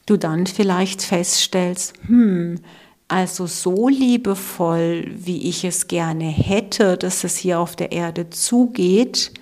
[0.07, 2.61] du dann vielleicht feststellst, hm,
[3.09, 9.33] also so liebevoll, wie ich es gerne hätte, dass es hier auf der Erde zugeht,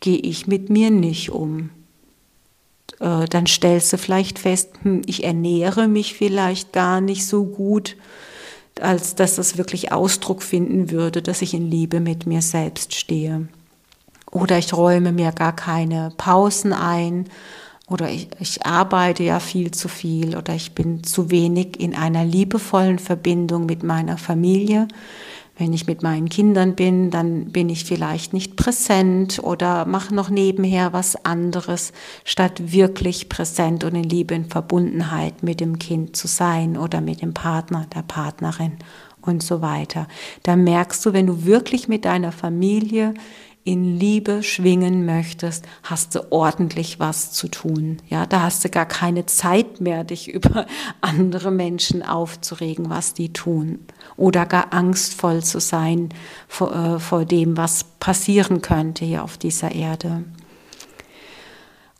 [0.00, 1.70] gehe ich mit mir nicht um.
[3.00, 7.96] Äh, dann stellst du vielleicht fest, hm, ich ernähre mich vielleicht gar nicht so gut,
[8.80, 13.48] als dass das wirklich Ausdruck finden würde, dass ich in Liebe mit mir selbst stehe.
[14.30, 17.26] Oder ich räume mir gar keine Pausen ein
[17.88, 22.24] oder ich, ich arbeite ja viel zu viel oder ich bin zu wenig in einer
[22.24, 24.88] liebevollen Verbindung mit meiner Familie.
[25.58, 30.30] Wenn ich mit meinen Kindern bin, dann bin ich vielleicht nicht präsent oder mache noch
[30.30, 31.92] nebenher was anderes,
[32.24, 37.22] statt wirklich präsent und in Liebe und Verbundenheit mit dem Kind zu sein oder mit
[37.22, 38.78] dem Partner, der Partnerin
[39.20, 40.06] und so weiter.
[40.44, 43.14] Da merkst du, wenn du wirklich mit deiner Familie
[43.64, 47.98] in Liebe schwingen möchtest, hast du ordentlich was zu tun.
[48.08, 50.66] Ja, da hast du gar keine Zeit mehr, dich über
[51.00, 53.80] andere Menschen aufzuregen, was die tun.
[54.18, 56.10] Oder gar angstvoll zu sein
[56.46, 60.24] vor, äh, vor dem, was passieren könnte hier auf dieser Erde.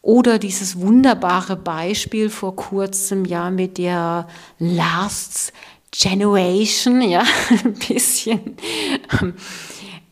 [0.02, 4.28] Oder dieses wunderbare Beispiel vor kurzem, ja, mit der
[4.58, 5.52] Last
[5.90, 8.56] Generation, ja, ein bisschen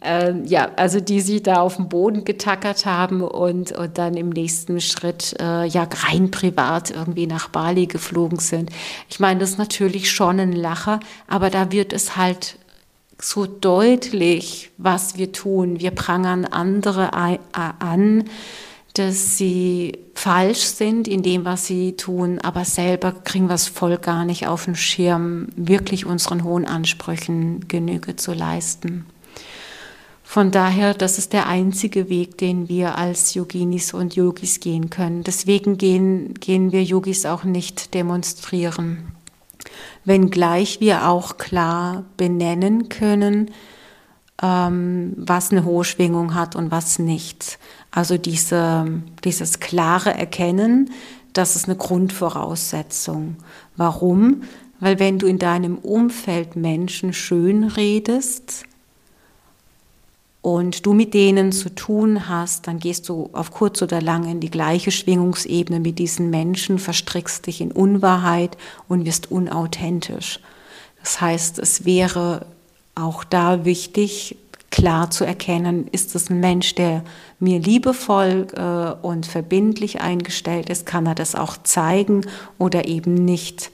[0.00, 4.30] äh, ja, also die sich da auf den Boden getackert haben und, und dann im
[4.30, 8.70] nächsten Schritt äh, ja rein privat irgendwie nach Bali geflogen sind.
[9.09, 12.59] Ich meine, das ist natürlich schon ein Lacher, aber da wird es halt
[13.20, 15.80] so deutlich, was wir tun.
[15.80, 18.24] Wir prangern andere an,
[18.92, 23.98] dass sie falsch sind in dem, was sie tun, aber selber kriegen wir es voll
[23.98, 29.06] gar nicht auf den Schirm, wirklich unseren hohen Ansprüchen Genüge zu leisten.
[30.28, 35.22] Von daher, das ist der einzige Weg, den wir als Yoginis und Yogis gehen können.
[35.22, 39.12] Deswegen gehen, gehen wir Yogis auch nicht demonstrieren.
[40.04, 43.52] Wenngleich wir auch klar benennen können,
[44.42, 47.58] ähm, was eine hohe Schwingung hat und was nicht.
[47.92, 50.90] Also diese, dieses klare Erkennen,
[51.32, 53.36] das ist eine Grundvoraussetzung.
[53.76, 54.42] Warum?
[54.80, 58.64] Weil wenn du in deinem Umfeld Menschen schön redest,
[60.46, 64.38] und du mit denen zu tun hast, dann gehst du auf kurz oder lang in
[64.38, 68.56] die gleiche Schwingungsebene mit diesen Menschen, verstrickst dich in Unwahrheit
[68.87, 70.38] und wirst unauthentisch.
[71.00, 72.46] Das heißt, es wäre
[72.94, 74.37] auch da wichtig,
[74.70, 77.02] klar zu erkennen, ist es ein Mensch, der
[77.40, 82.24] mir liebevoll äh, und verbindlich eingestellt ist, kann er das auch zeigen
[82.56, 83.72] oder eben nicht,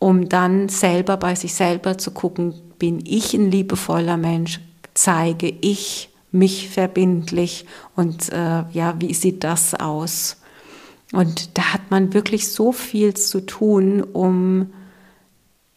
[0.00, 4.58] um dann selber bei sich selber zu gucken, bin ich ein liebevoller Mensch,
[4.96, 10.38] zeige ich mich verbindlich und äh, ja, wie sieht das aus?
[11.12, 14.72] Und da hat man wirklich so viel zu tun, um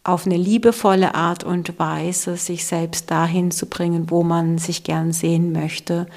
[0.04, 5.12] auf eine liebevolle Art und Weise sich selbst dahin zu bringen, wo man sich gern
[5.12, 6.08] sehen möchte,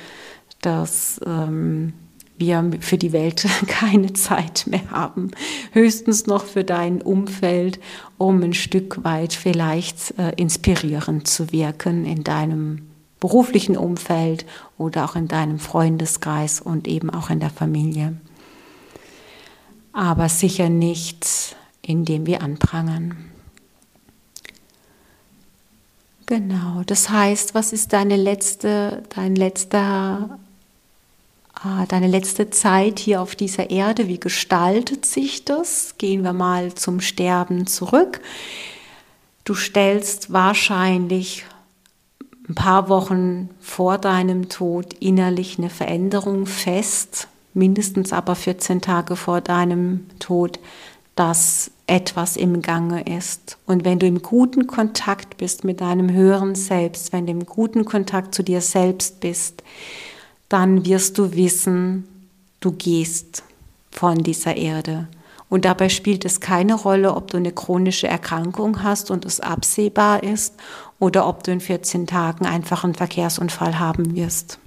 [0.62, 1.92] dass ähm,
[2.38, 5.30] wir für die Welt keine Zeit mehr haben,
[5.72, 7.80] höchstens noch für dein Umfeld,
[8.16, 12.91] um ein Stück weit vielleicht äh, inspirierend zu wirken in deinem
[13.22, 14.44] beruflichen Umfeld
[14.78, 18.16] oder auch in deinem Freundeskreis und eben auch in der Familie.
[19.92, 23.16] Aber sicher nicht, indem wir anprangern.
[26.26, 30.40] Genau, das heißt, was ist deine letzte, dein letzter,
[31.64, 34.08] äh, deine letzte Zeit hier auf dieser Erde?
[34.08, 35.94] Wie gestaltet sich das?
[35.96, 38.20] Gehen wir mal zum Sterben zurück.
[39.44, 41.44] Du stellst wahrscheinlich
[42.48, 49.40] ein paar Wochen vor deinem Tod innerlich eine Veränderung fest, mindestens aber 14 Tage vor
[49.40, 50.58] deinem Tod,
[51.14, 53.58] dass etwas im Gange ist.
[53.66, 57.84] Und wenn du im guten Kontakt bist mit deinem höheren Selbst, wenn du im guten
[57.84, 59.62] Kontakt zu dir selbst bist,
[60.48, 62.08] dann wirst du wissen,
[62.60, 63.42] du gehst
[63.90, 65.08] von dieser Erde.
[65.52, 70.22] Und dabei spielt es keine Rolle, ob du eine chronische Erkrankung hast und es absehbar
[70.22, 70.54] ist
[70.98, 74.58] oder ob du in 14 Tagen einfach einen Verkehrsunfall haben wirst.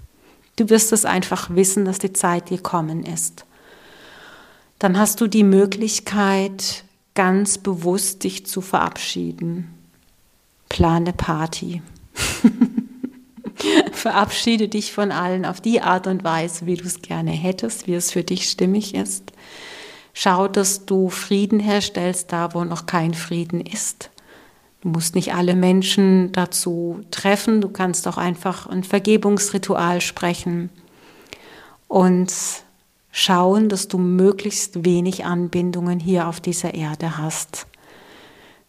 [0.57, 3.45] Du wirst es einfach wissen, dass die Zeit gekommen ist.
[4.77, 6.83] Dann hast du die Möglichkeit,
[7.15, 9.73] ganz bewusst dich zu verabschieden.
[10.69, 11.81] Plane Party.
[13.91, 17.95] Verabschiede dich von allen auf die Art und Weise, wie du es gerne hättest, wie
[17.95, 19.31] es für dich stimmig ist.
[20.18, 24.09] Schau, dass du Frieden herstellst, da wo noch kein Frieden ist.
[24.80, 30.70] Du musst nicht alle Menschen dazu treffen, du kannst auch einfach ein Vergebungsritual sprechen
[31.89, 32.34] und
[33.11, 37.68] schauen, dass du möglichst wenig Anbindungen hier auf dieser Erde hast.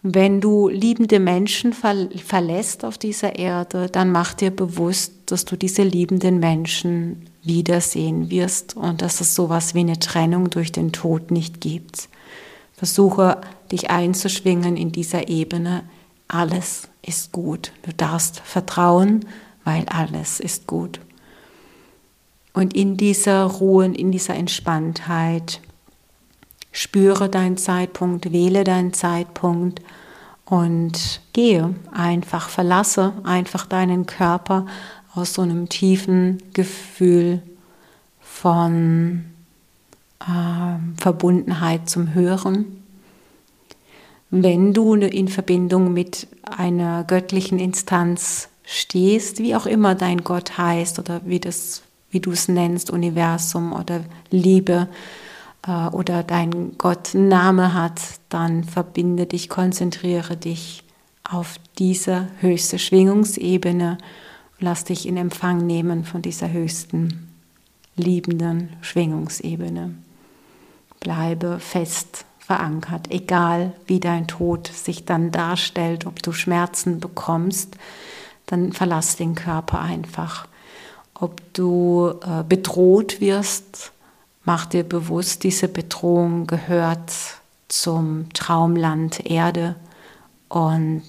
[0.02, 5.84] Wenn du liebende Menschen verlässt auf dieser Erde, dann mach dir bewusst, dass du diese
[5.84, 11.60] liebenden Menschen wiedersehen wirst und dass es sowas wie eine Trennung durch den Tod nicht
[11.60, 12.08] gibt.
[12.74, 13.40] Versuche
[13.72, 15.84] dich einzuschwingen in dieser Ebene.
[16.28, 17.72] Alles ist gut.
[17.82, 19.24] Du darfst vertrauen,
[19.64, 21.00] weil alles ist gut.
[22.52, 25.60] Und in dieser Ruhe, in dieser Entspanntheit
[26.76, 29.80] Spüre deinen Zeitpunkt, wähle deinen Zeitpunkt
[30.44, 34.66] und gehe einfach, verlasse einfach deinen Körper
[35.16, 37.42] aus so einem tiefen Gefühl
[38.20, 39.24] von
[40.20, 42.82] äh, Verbundenheit zum Hören.
[44.30, 50.98] Wenn du in Verbindung mit einer göttlichen Instanz stehst, wie auch immer dein Gott heißt
[50.98, 54.00] oder wie, das, wie du es nennst, Universum oder
[54.30, 54.88] Liebe,
[55.66, 60.82] äh, oder dein Gott Name hat, dann verbinde dich, konzentriere dich
[61.28, 63.98] auf diese höchste Schwingungsebene.
[64.58, 67.32] Lass dich in Empfang nehmen von dieser höchsten,
[67.96, 69.94] liebenden Schwingungsebene.
[71.00, 77.76] Bleibe fest verankert, egal wie dein Tod sich dann darstellt, ob du Schmerzen bekommst,
[78.46, 80.46] dann verlass den Körper einfach.
[81.14, 83.92] Ob du äh, bedroht wirst,
[84.46, 87.12] Mach dir bewusst, diese Bedrohung gehört
[87.66, 89.74] zum Traumland Erde
[90.48, 91.02] und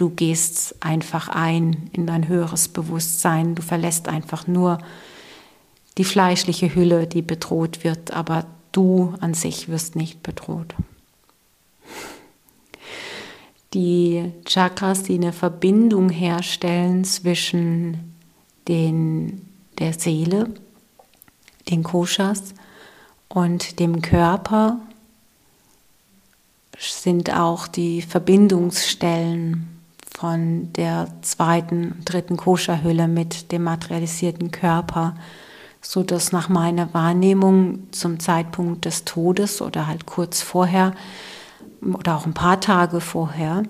[0.00, 3.54] du gehst einfach ein in dein höheres Bewusstsein.
[3.54, 4.78] Du verlässt einfach nur
[5.98, 10.74] die fleischliche Hülle, die bedroht wird, aber du an sich wirst nicht bedroht.
[13.74, 18.14] Die Chakras, die eine Verbindung herstellen zwischen
[18.68, 19.42] den,
[19.78, 20.48] der Seele,
[21.68, 22.54] den Koshas
[23.28, 24.80] und dem Körper
[26.78, 29.79] sind auch die Verbindungsstellen
[30.20, 35.14] von der zweiten, dritten Koscherhülle mit dem materialisierten Körper,
[35.80, 40.92] so dass nach meiner Wahrnehmung zum Zeitpunkt des Todes oder halt kurz vorher
[41.80, 43.62] oder auch ein paar Tage vorher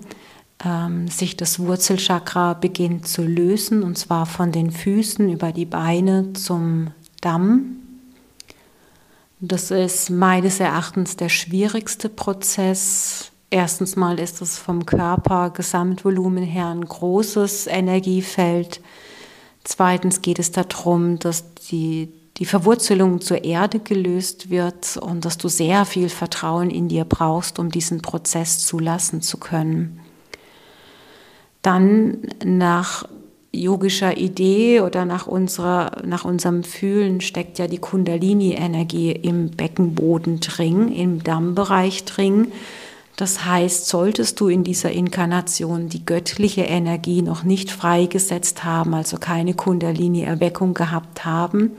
[0.65, 6.33] ähm, sich das Wurzelchakra beginnt zu lösen und zwar von den Füßen über die Beine
[6.33, 6.91] zum
[7.21, 7.77] Damm,
[9.39, 13.30] das ist meines Erachtens der schwierigste Prozess.
[13.53, 18.79] Erstens mal ist es vom Körper Gesamtvolumen her ein großes Energiefeld.
[19.65, 25.49] Zweitens geht es darum, dass die, die Verwurzelung zur Erde gelöst wird und dass du
[25.49, 29.99] sehr viel Vertrauen in dir brauchst, um diesen Prozess zulassen zu können.
[31.61, 33.03] Dann nach
[33.51, 40.89] yogischer Idee oder nach, unserer, nach unserem Fühlen steckt ja die Kundalini-Energie im Beckenboden drin,
[40.89, 42.47] im Dammbereich drin.
[43.17, 49.17] Das heißt, solltest du in dieser Inkarnation die göttliche Energie noch nicht freigesetzt haben, also
[49.17, 51.71] keine Kundalini-Erweckung gehabt haben,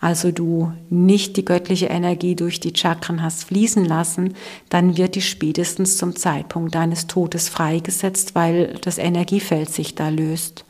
[0.00, 4.34] also du nicht die göttliche Energie durch die Chakren hast fließen lassen,
[4.68, 10.64] dann wird die spätestens zum Zeitpunkt deines Todes freigesetzt, weil das Energiefeld sich da löst.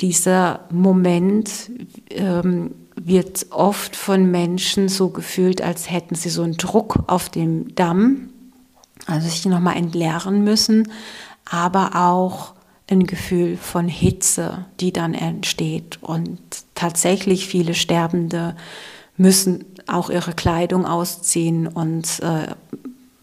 [0.00, 1.70] Dieser Moment
[2.10, 7.74] ähm, wird oft von Menschen so gefühlt, als hätten sie so einen Druck auf dem
[7.74, 8.28] Damm,
[9.06, 10.90] also sich nochmal entleeren müssen,
[11.44, 12.52] aber auch
[12.90, 15.98] ein Gefühl von Hitze, die dann entsteht.
[16.02, 16.40] Und
[16.74, 18.56] tatsächlich viele Sterbende
[19.16, 22.48] müssen auch ihre Kleidung ausziehen und äh,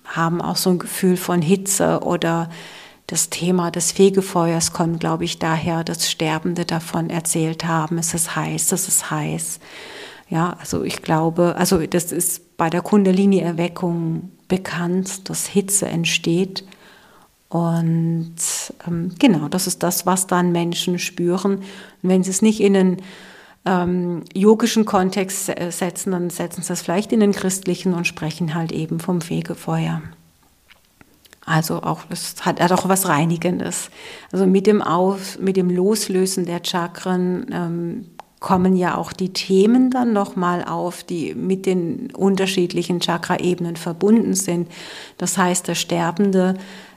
[0.05, 2.49] haben auch so ein Gefühl von Hitze oder
[3.07, 8.35] das Thema des Fegefeuers kommt, glaube ich, daher, dass Sterbende davon erzählt haben, es ist
[8.35, 9.59] heiß, es ist heiß.
[10.29, 16.63] Ja, also ich glaube, also das ist bei der Kundalini-Erweckung bekannt, dass Hitze entsteht.
[17.49, 18.35] Und
[18.87, 21.57] ähm, genau, das ist das, was dann Menschen spüren.
[21.57, 21.63] Und
[22.03, 22.97] wenn sie es nicht in einen
[23.65, 28.71] ähm, yogischen Kontext setzen, dann setzen sie das vielleicht in den christlichen und sprechen halt
[28.71, 30.03] eben vom Fegefeuer.
[31.43, 33.89] Also auch, es hat, hat auch was Reinigendes.
[34.31, 38.05] Also mit dem, Auf, mit dem Loslösen der Chakren ähm,
[38.39, 44.69] kommen ja auch die Themen dann nochmal auf, die mit den unterschiedlichen Chakra-Ebenen verbunden sind.
[45.17, 46.55] Das heißt, der Sterbende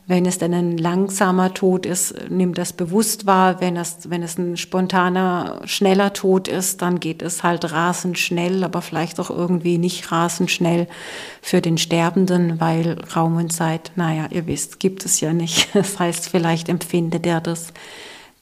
[0.08, 3.60] wenn es dann ein langsamer Tod ist, nimmt das bewusst wahr.
[3.60, 8.64] Wenn es, wenn es ein spontaner, schneller Tod ist, dann geht es halt rasend schnell,
[8.64, 10.88] aber vielleicht auch irgendwie nicht rasend schnell
[11.40, 15.68] für den Sterbenden, weil Raum und Zeit, naja, ihr wisst, gibt es ja nicht.
[15.82, 17.72] Das heißt, vielleicht empfindet er das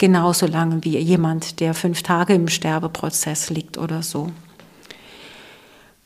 [0.01, 4.33] genauso lange wie jemand, der fünf Tage im Sterbeprozess liegt oder so.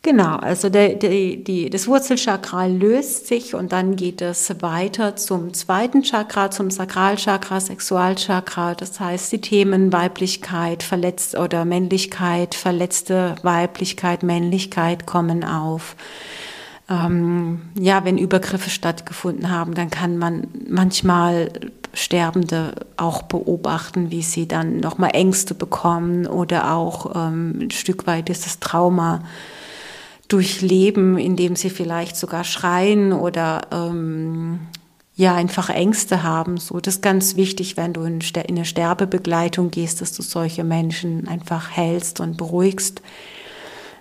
[0.03, 5.55] Genau, also der, der, die, das Wurzelchakra löst sich und dann geht es weiter zum
[5.55, 8.75] zweiten Chakra, zum Sakralchakra, Sexualchakra.
[8.75, 15.97] Das heißt, die Themen Weiblichkeit, verletzt oder Männlichkeit, verletzte Weiblichkeit, Männlichkeit kommen auf.
[16.89, 21.51] Ähm, ja, wenn Übergriffe stattgefunden haben, dann kann man manchmal
[21.95, 28.29] Sterbende auch beobachten, wie sie dann nochmal Ängste bekommen oder auch ähm, ein Stück weit
[28.29, 29.23] ist das Trauma
[30.29, 34.61] durchleben, indem sie vielleicht sogar schreien oder ähm,
[35.15, 36.57] ja einfach Ängste haben.
[36.59, 41.29] So, das ist ganz wichtig, wenn du in, eine Sterbebegleitung gehst, dass du solche Menschen
[41.29, 43.01] einfach hältst und beruhigst.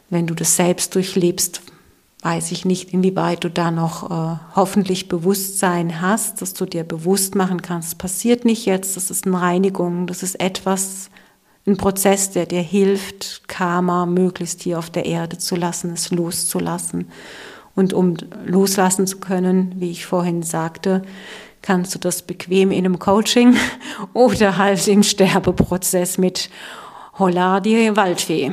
[0.10, 1.62] Wenn du das selbst durchlebst,
[2.24, 7.36] weiß ich nicht, inwieweit du da noch äh, hoffentlich Bewusstsein hast, dass du dir bewusst
[7.36, 11.10] machen kannst, passiert nicht jetzt, das ist eine Reinigung, das ist etwas,
[11.68, 17.10] ein Prozess, der dir hilft, Karma möglichst hier auf der Erde zu lassen, es loszulassen.
[17.76, 18.16] Und um
[18.46, 21.04] loslassen zu können, wie ich vorhin sagte,
[21.62, 23.56] kannst du das bequem in einem Coaching
[24.14, 26.50] oder halt im Sterbeprozess mit
[27.18, 28.52] Holla die Waldfee.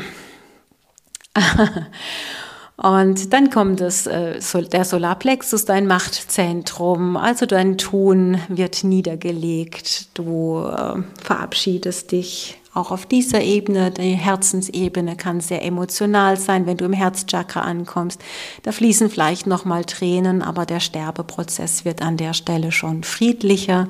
[2.83, 4.41] Und dann kommt das, äh,
[4.73, 13.05] der Solarplexus, dein Machtzentrum, also dein Tun wird niedergelegt, du äh, verabschiedest dich auch auf
[13.05, 18.23] dieser Ebene, die Herzensebene kann sehr emotional sein, wenn du im Herzchakra ankommst.
[18.63, 23.89] Da fließen vielleicht nochmal Tränen, aber der Sterbeprozess wird an der Stelle schon friedlicher.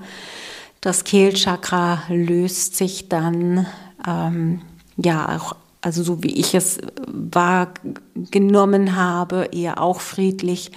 [0.81, 3.67] Das Kehlchakra löst sich dann,
[4.09, 4.63] ähm,
[4.97, 10.73] ja, auch, also so wie ich es wahrgenommen habe, eher auch friedlich.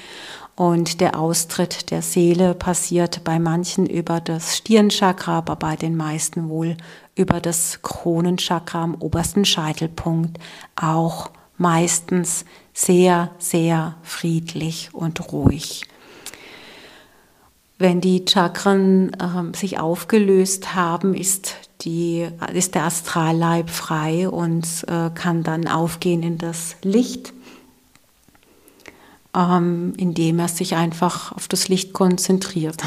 [0.56, 6.48] Und der Austritt der Seele passiert bei manchen über das Stirnchakra, aber bei den meisten
[6.48, 6.78] wohl
[7.16, 10.38] über das Kronenchakra am obersten Scheitelpunkt
[10.76, 15.86] auch meistens sehr, sehr friedlich und ruhig.
[17.80, 25.10] Wenn die Chakren äh, sich aufgelöst haben, ist, die, ist der Astralleib frei und äh,
[25.14, 27.34] kann dann aufgehen in das Licht,
[29.36, 32.82] ähm, indem er sich einfach auf das Licht konzentriert.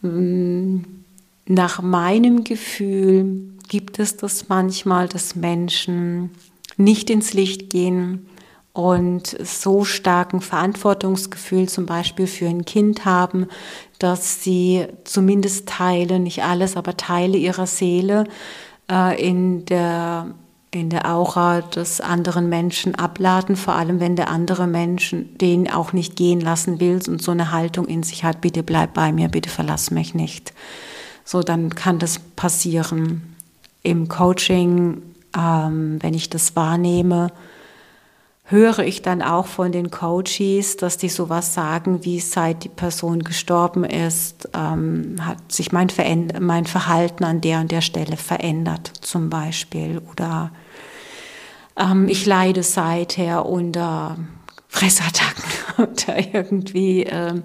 [0.00, 6.30] Nach meinem Gefühl gibt es das manchmal, dass Menschen
[6.76, 8.28] nicht ins Licht gehen
[8.78, 13.48] und so starken Verantwortungsgefühl zum Beispiel für ein Kind haben,
[13.98, 18.24] dass sie zumindest Teile, nicht alles, aber Teile ihrer Seele
[18.90, 20.28] äh, in der
[20.70, 25.94] in der Aura des anderen Menschen abladen, vor allem wenn der andere Mensch den auch
[25.94, 29.28] nicht gehen lassen will und so eine Haltung in sich hat, bitte bleib bei mir,
[29.28, 30.52] bitte verlass mich nicht
[31.28, 33.36] so dann kann das passieren.
[33.82, 35.02] Im Coaching,
[35.36, 37.30] ähm, wenn ich das wahrnehme,
[38.50, 43.22] höre ich dann auch von den Coaches, dass die sowas sagen, wie seit die Person
[43.22, 45.88] gestorben ist, ähm, hat sich mein,
[46.40, 50.00] mein Verhalten an der und der Stelle verändert, zum Beispiel.
[50.10, 50.50] Oder
[51.78, 54.16] ähm, ich leide seither unter
[54.68, 55.44] Fressattacken
[55.76, 57.42] oder irgendwie ähm,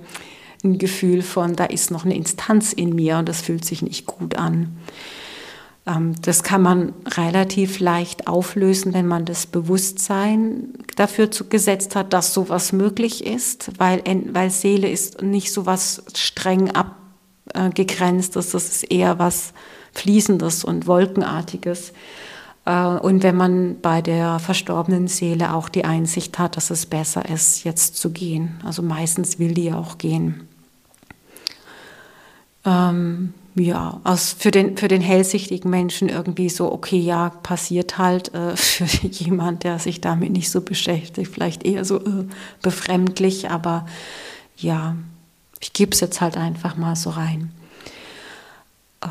[0.63, 4.05] ein Gefühl von, da ist noch eine Instanz in mir und das fühlt sich nicht
[4.05, 4.77] gut an.
[5.85, 12.33] Ähm, das kann man relativ leicht auflösen, wenn man das Bewusstsein dafür gesetzt hat, dass
[12.33, 19.19] sowas möglich ist, weil, weil Seele ist nicht so was streng abgegrenztes, das ist eher
[19.19, 19.53] was
[19.93, 21.93] Fließendes und Wolkenartiges.
[22.65, 27.27] Äh, und wenn man bei der verstorbenen Seele auch die Einsicht hat, dass es besser
[27.29, 28.59] ist, jetzt zu gehen.
[28.63, 30.47] Also meistens will die auch gehen.
[32.65, 38.33] Ähm, ja, aus, für, den, für den hellsichtigen Menschen irgendwie so, okay, ja, passiert halt.
[38.33, 42.25] Äh, für jemand, der sich damit nicht so beschäftigt, vielleicht eher so äh,
[42.61, 43.85] befremdlich, aber
[44.57, 44.95] ja,
[45.59, 47.51] ich gebe es jetzt halt einfach mal so rein.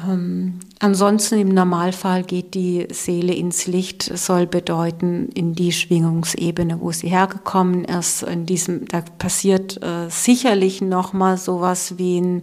[0.06, 6.92] Ähm, ansonsten im Normalfall geht die Seele ins Licht, soll bedeuten in die Schwingungsebene, wo
[6.92, 8.22] sie hergekommen ist.
[8.22, 12.42] In diesem, da passiert äh, sicherlich noch mal sowas wie ein,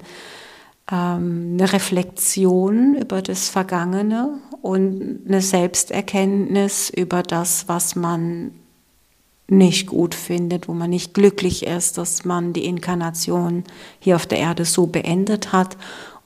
[0.91, 8.51] ähm, eine Reflexion über das Vergangene und eine Selbsterkenntnis über das, was man
[9.47, 13.63] nicht gut findet, wo man nicht glücklich ist, dass man die Inkarnation
[13.99, 15.75] hier auf der Erde so beendet hat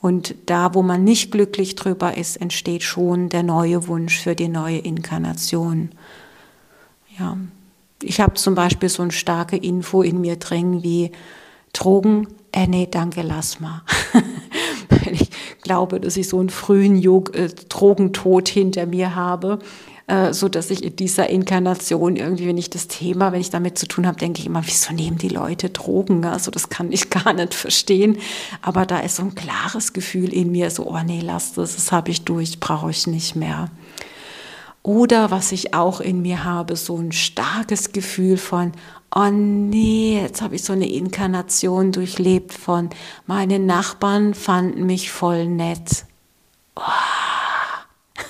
[0.02, 4.50] und da, wo man nicht glücklich drüber ist, entsteht schon der neue Wunsch für die
[4.50, 5.92] neue Inkarnation.
[7.18, 7.38] Ja,
[8.02, 11.12] ich habe zum Beispiel so eine starke Info in mir drin wie
[11.72, 13.82] Drogen, äh, nee, danke, lass mal.
[15.12, 15.30] ich
[15.62, 19.60] glaube, dass ich so einen frühen Jog äh, Drogentod hinter mir habe,
[20.08, 23.78] äh, so dass ich in dieser Inkarnation irgendwie, wenn ich das Thema, wenn ich damit
[23.78, 26.26] zu tun habe, denke ich immer, wieso nehmen die Leute Drogen?
[26.26, 28.18] Also das kann ich gar nicht verstehen.
[28.62, 31.92] Aber da ist so ein klares Gefühl in mir, so, oh nee, lass das, das
[31.92, 33.70] habe ich durch, brauche ich nicht mehr.
[34.84, 38.74] Oder was ich auch in mir habe, so ein starkes Gefühl von,
[39.16, 42.90] oh nee, jetzt habe ich so eine Inkarnation durchlebt von,
[43.26, 46.06] meine Nachbarn fanden mich voll nett.
[46.76, 46.82] Oh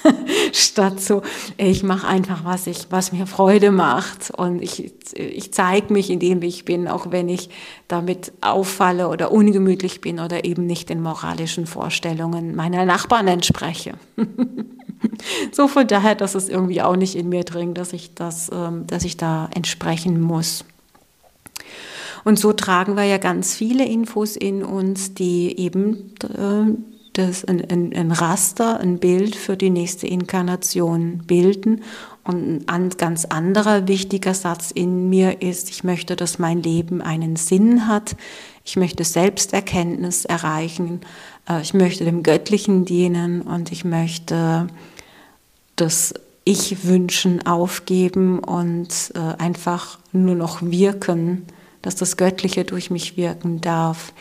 [0.52, 1.22] statt so,
[1.58, 6.20] ich mache einfach, was, ich, was mir Freude macht und ich, ich zeige mich in
[6.20, 7.50] dem, wie ich bin, auch wenn ich
[7.88, 13.94] damit auffalle oder ungemütlich bin oder eben nicht den moralischen Vorstellungen meiner Nachbarn entspreche.
[15.52, 18.88] so von daher, dass es irgendwie auch nicht in mir dringt, dass ich, das, ähm,
[18.88, 20.66] dass ich da entsprechen muss.
[22.24, 26.76] Und so tragen wir ja ganz viele Infos in uns, die eben äh,
[27.14, 31.82] das ein, ein, ein Raster, ein Bild für die nächste Inkarnation bilden.
[32.24, 37.36] Und ein ganz anderer wichtiger Satz in mir ist, ich möchte, dass mein Leben einen
[37.36, 38.16] Sinn hat.
[38.64, 41.02] Ich möchte Selbsterkenntnis erreichen.
[41.48, 44.68] Äh, ich möchte dem Göttlichen dienen und ich möchte
[45.76, 46.14] das
[46.46, 51.46] Ich-Wünschen aufgeben und äh, einfach nur noch wirken,
[51.84, 54.14] dass das Göttliche durch mich wirken darf,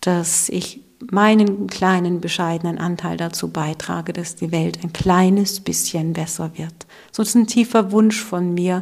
[0.00, 0.80] dass ich
[1.10, 6.74] meinen kleinen, bescheidenen Anteil dazu beitrage, dass die Welt ein kleines bisschen besser wird.
[7.12, 8.80] So ist ein tiefer Wunsch von mir.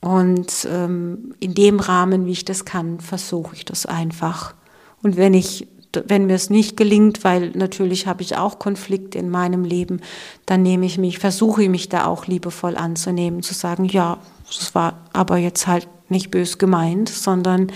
[0.00, 4.54] Und ähm, in dem Rahmen, wie ich das kann, versuche ich das einfach.
[5.02, 5.66] Und wenn ich
[6.06, 10.00] wenn mir es nicht gelingt, weil natürlich habe ich auch Konflikte in meinem Leben,
[10.44, 14.74] dann nehme ich mich, versuche ich mich da auch liebevoll anzunehmen, zu sagen, ja, es
[14.74, 17.72] war aber jetzt halt nicht bös gemeint, sondern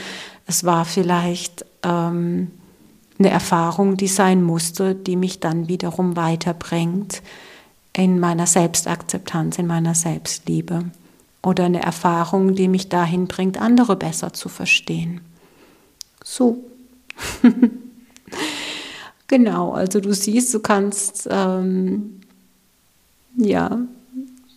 [0.46, 2.50] es war vielleicht ähm,
[3.18, 7.22] eine Erfahrung, die sein musste, die mich dann wiederum weiterbringt
[7.92, 10.90] in meiner Selbstakzeptanz, in meiner Selbstliebe.
[11.42, 15.20] Oder eine Erfahrung, die mich dahin bringt, andere besser zu verstehen.
[16.22, 16.64] So.
[19.26, 22.20] genau, also du siehst, du kannst ähm,
[23.36, 23.78] ja,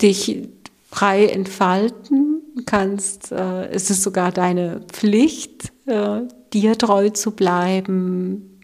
[0.01, 0.47] dich
[0.89, 2.32] frei entfalten,
[2.65, 6.21] kannst, äh, es ist sogar deine Pflicht, äh,
[6.53, 8.59] dir treu zu bleiben,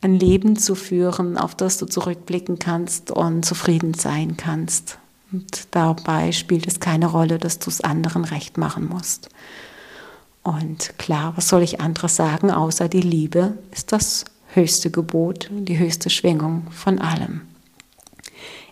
[0.00, 4.98] ein Leben zu führen, auf das du zurückblicken kannst und zufrieden sein kannst.
[5.32, 9.30] Und dabei spielt es keine Rolle, dass du es anderen recht machen musst.
[10.42, 15.78] Und klar, was soll ich anderes sagen, außer die Liebe ist das höchste Gebot, die
[15.78, 17.40] höchste Schwingung von allem.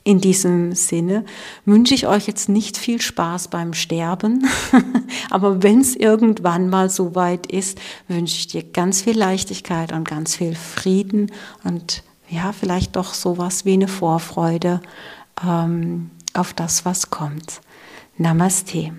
[0.05, 1.25] In diesem Sinne
[1.65, 4.49] wünsche ich euch jetzt nicht viel Spaß beim Sterben,
[5.31, 7.79] aber wenn es irgendwann mal so weit ist,
[8.09, 11.31] wünsche ich dir ganz viel Leichtigkeit und ganz viel Frieden
[11.63, 14.81] und ja, vielleicht doch sowas wie eine Vorfreude
[15.47, 17.61] ähm, auf das, was kommt.
[18.17, 18.93] Namaste.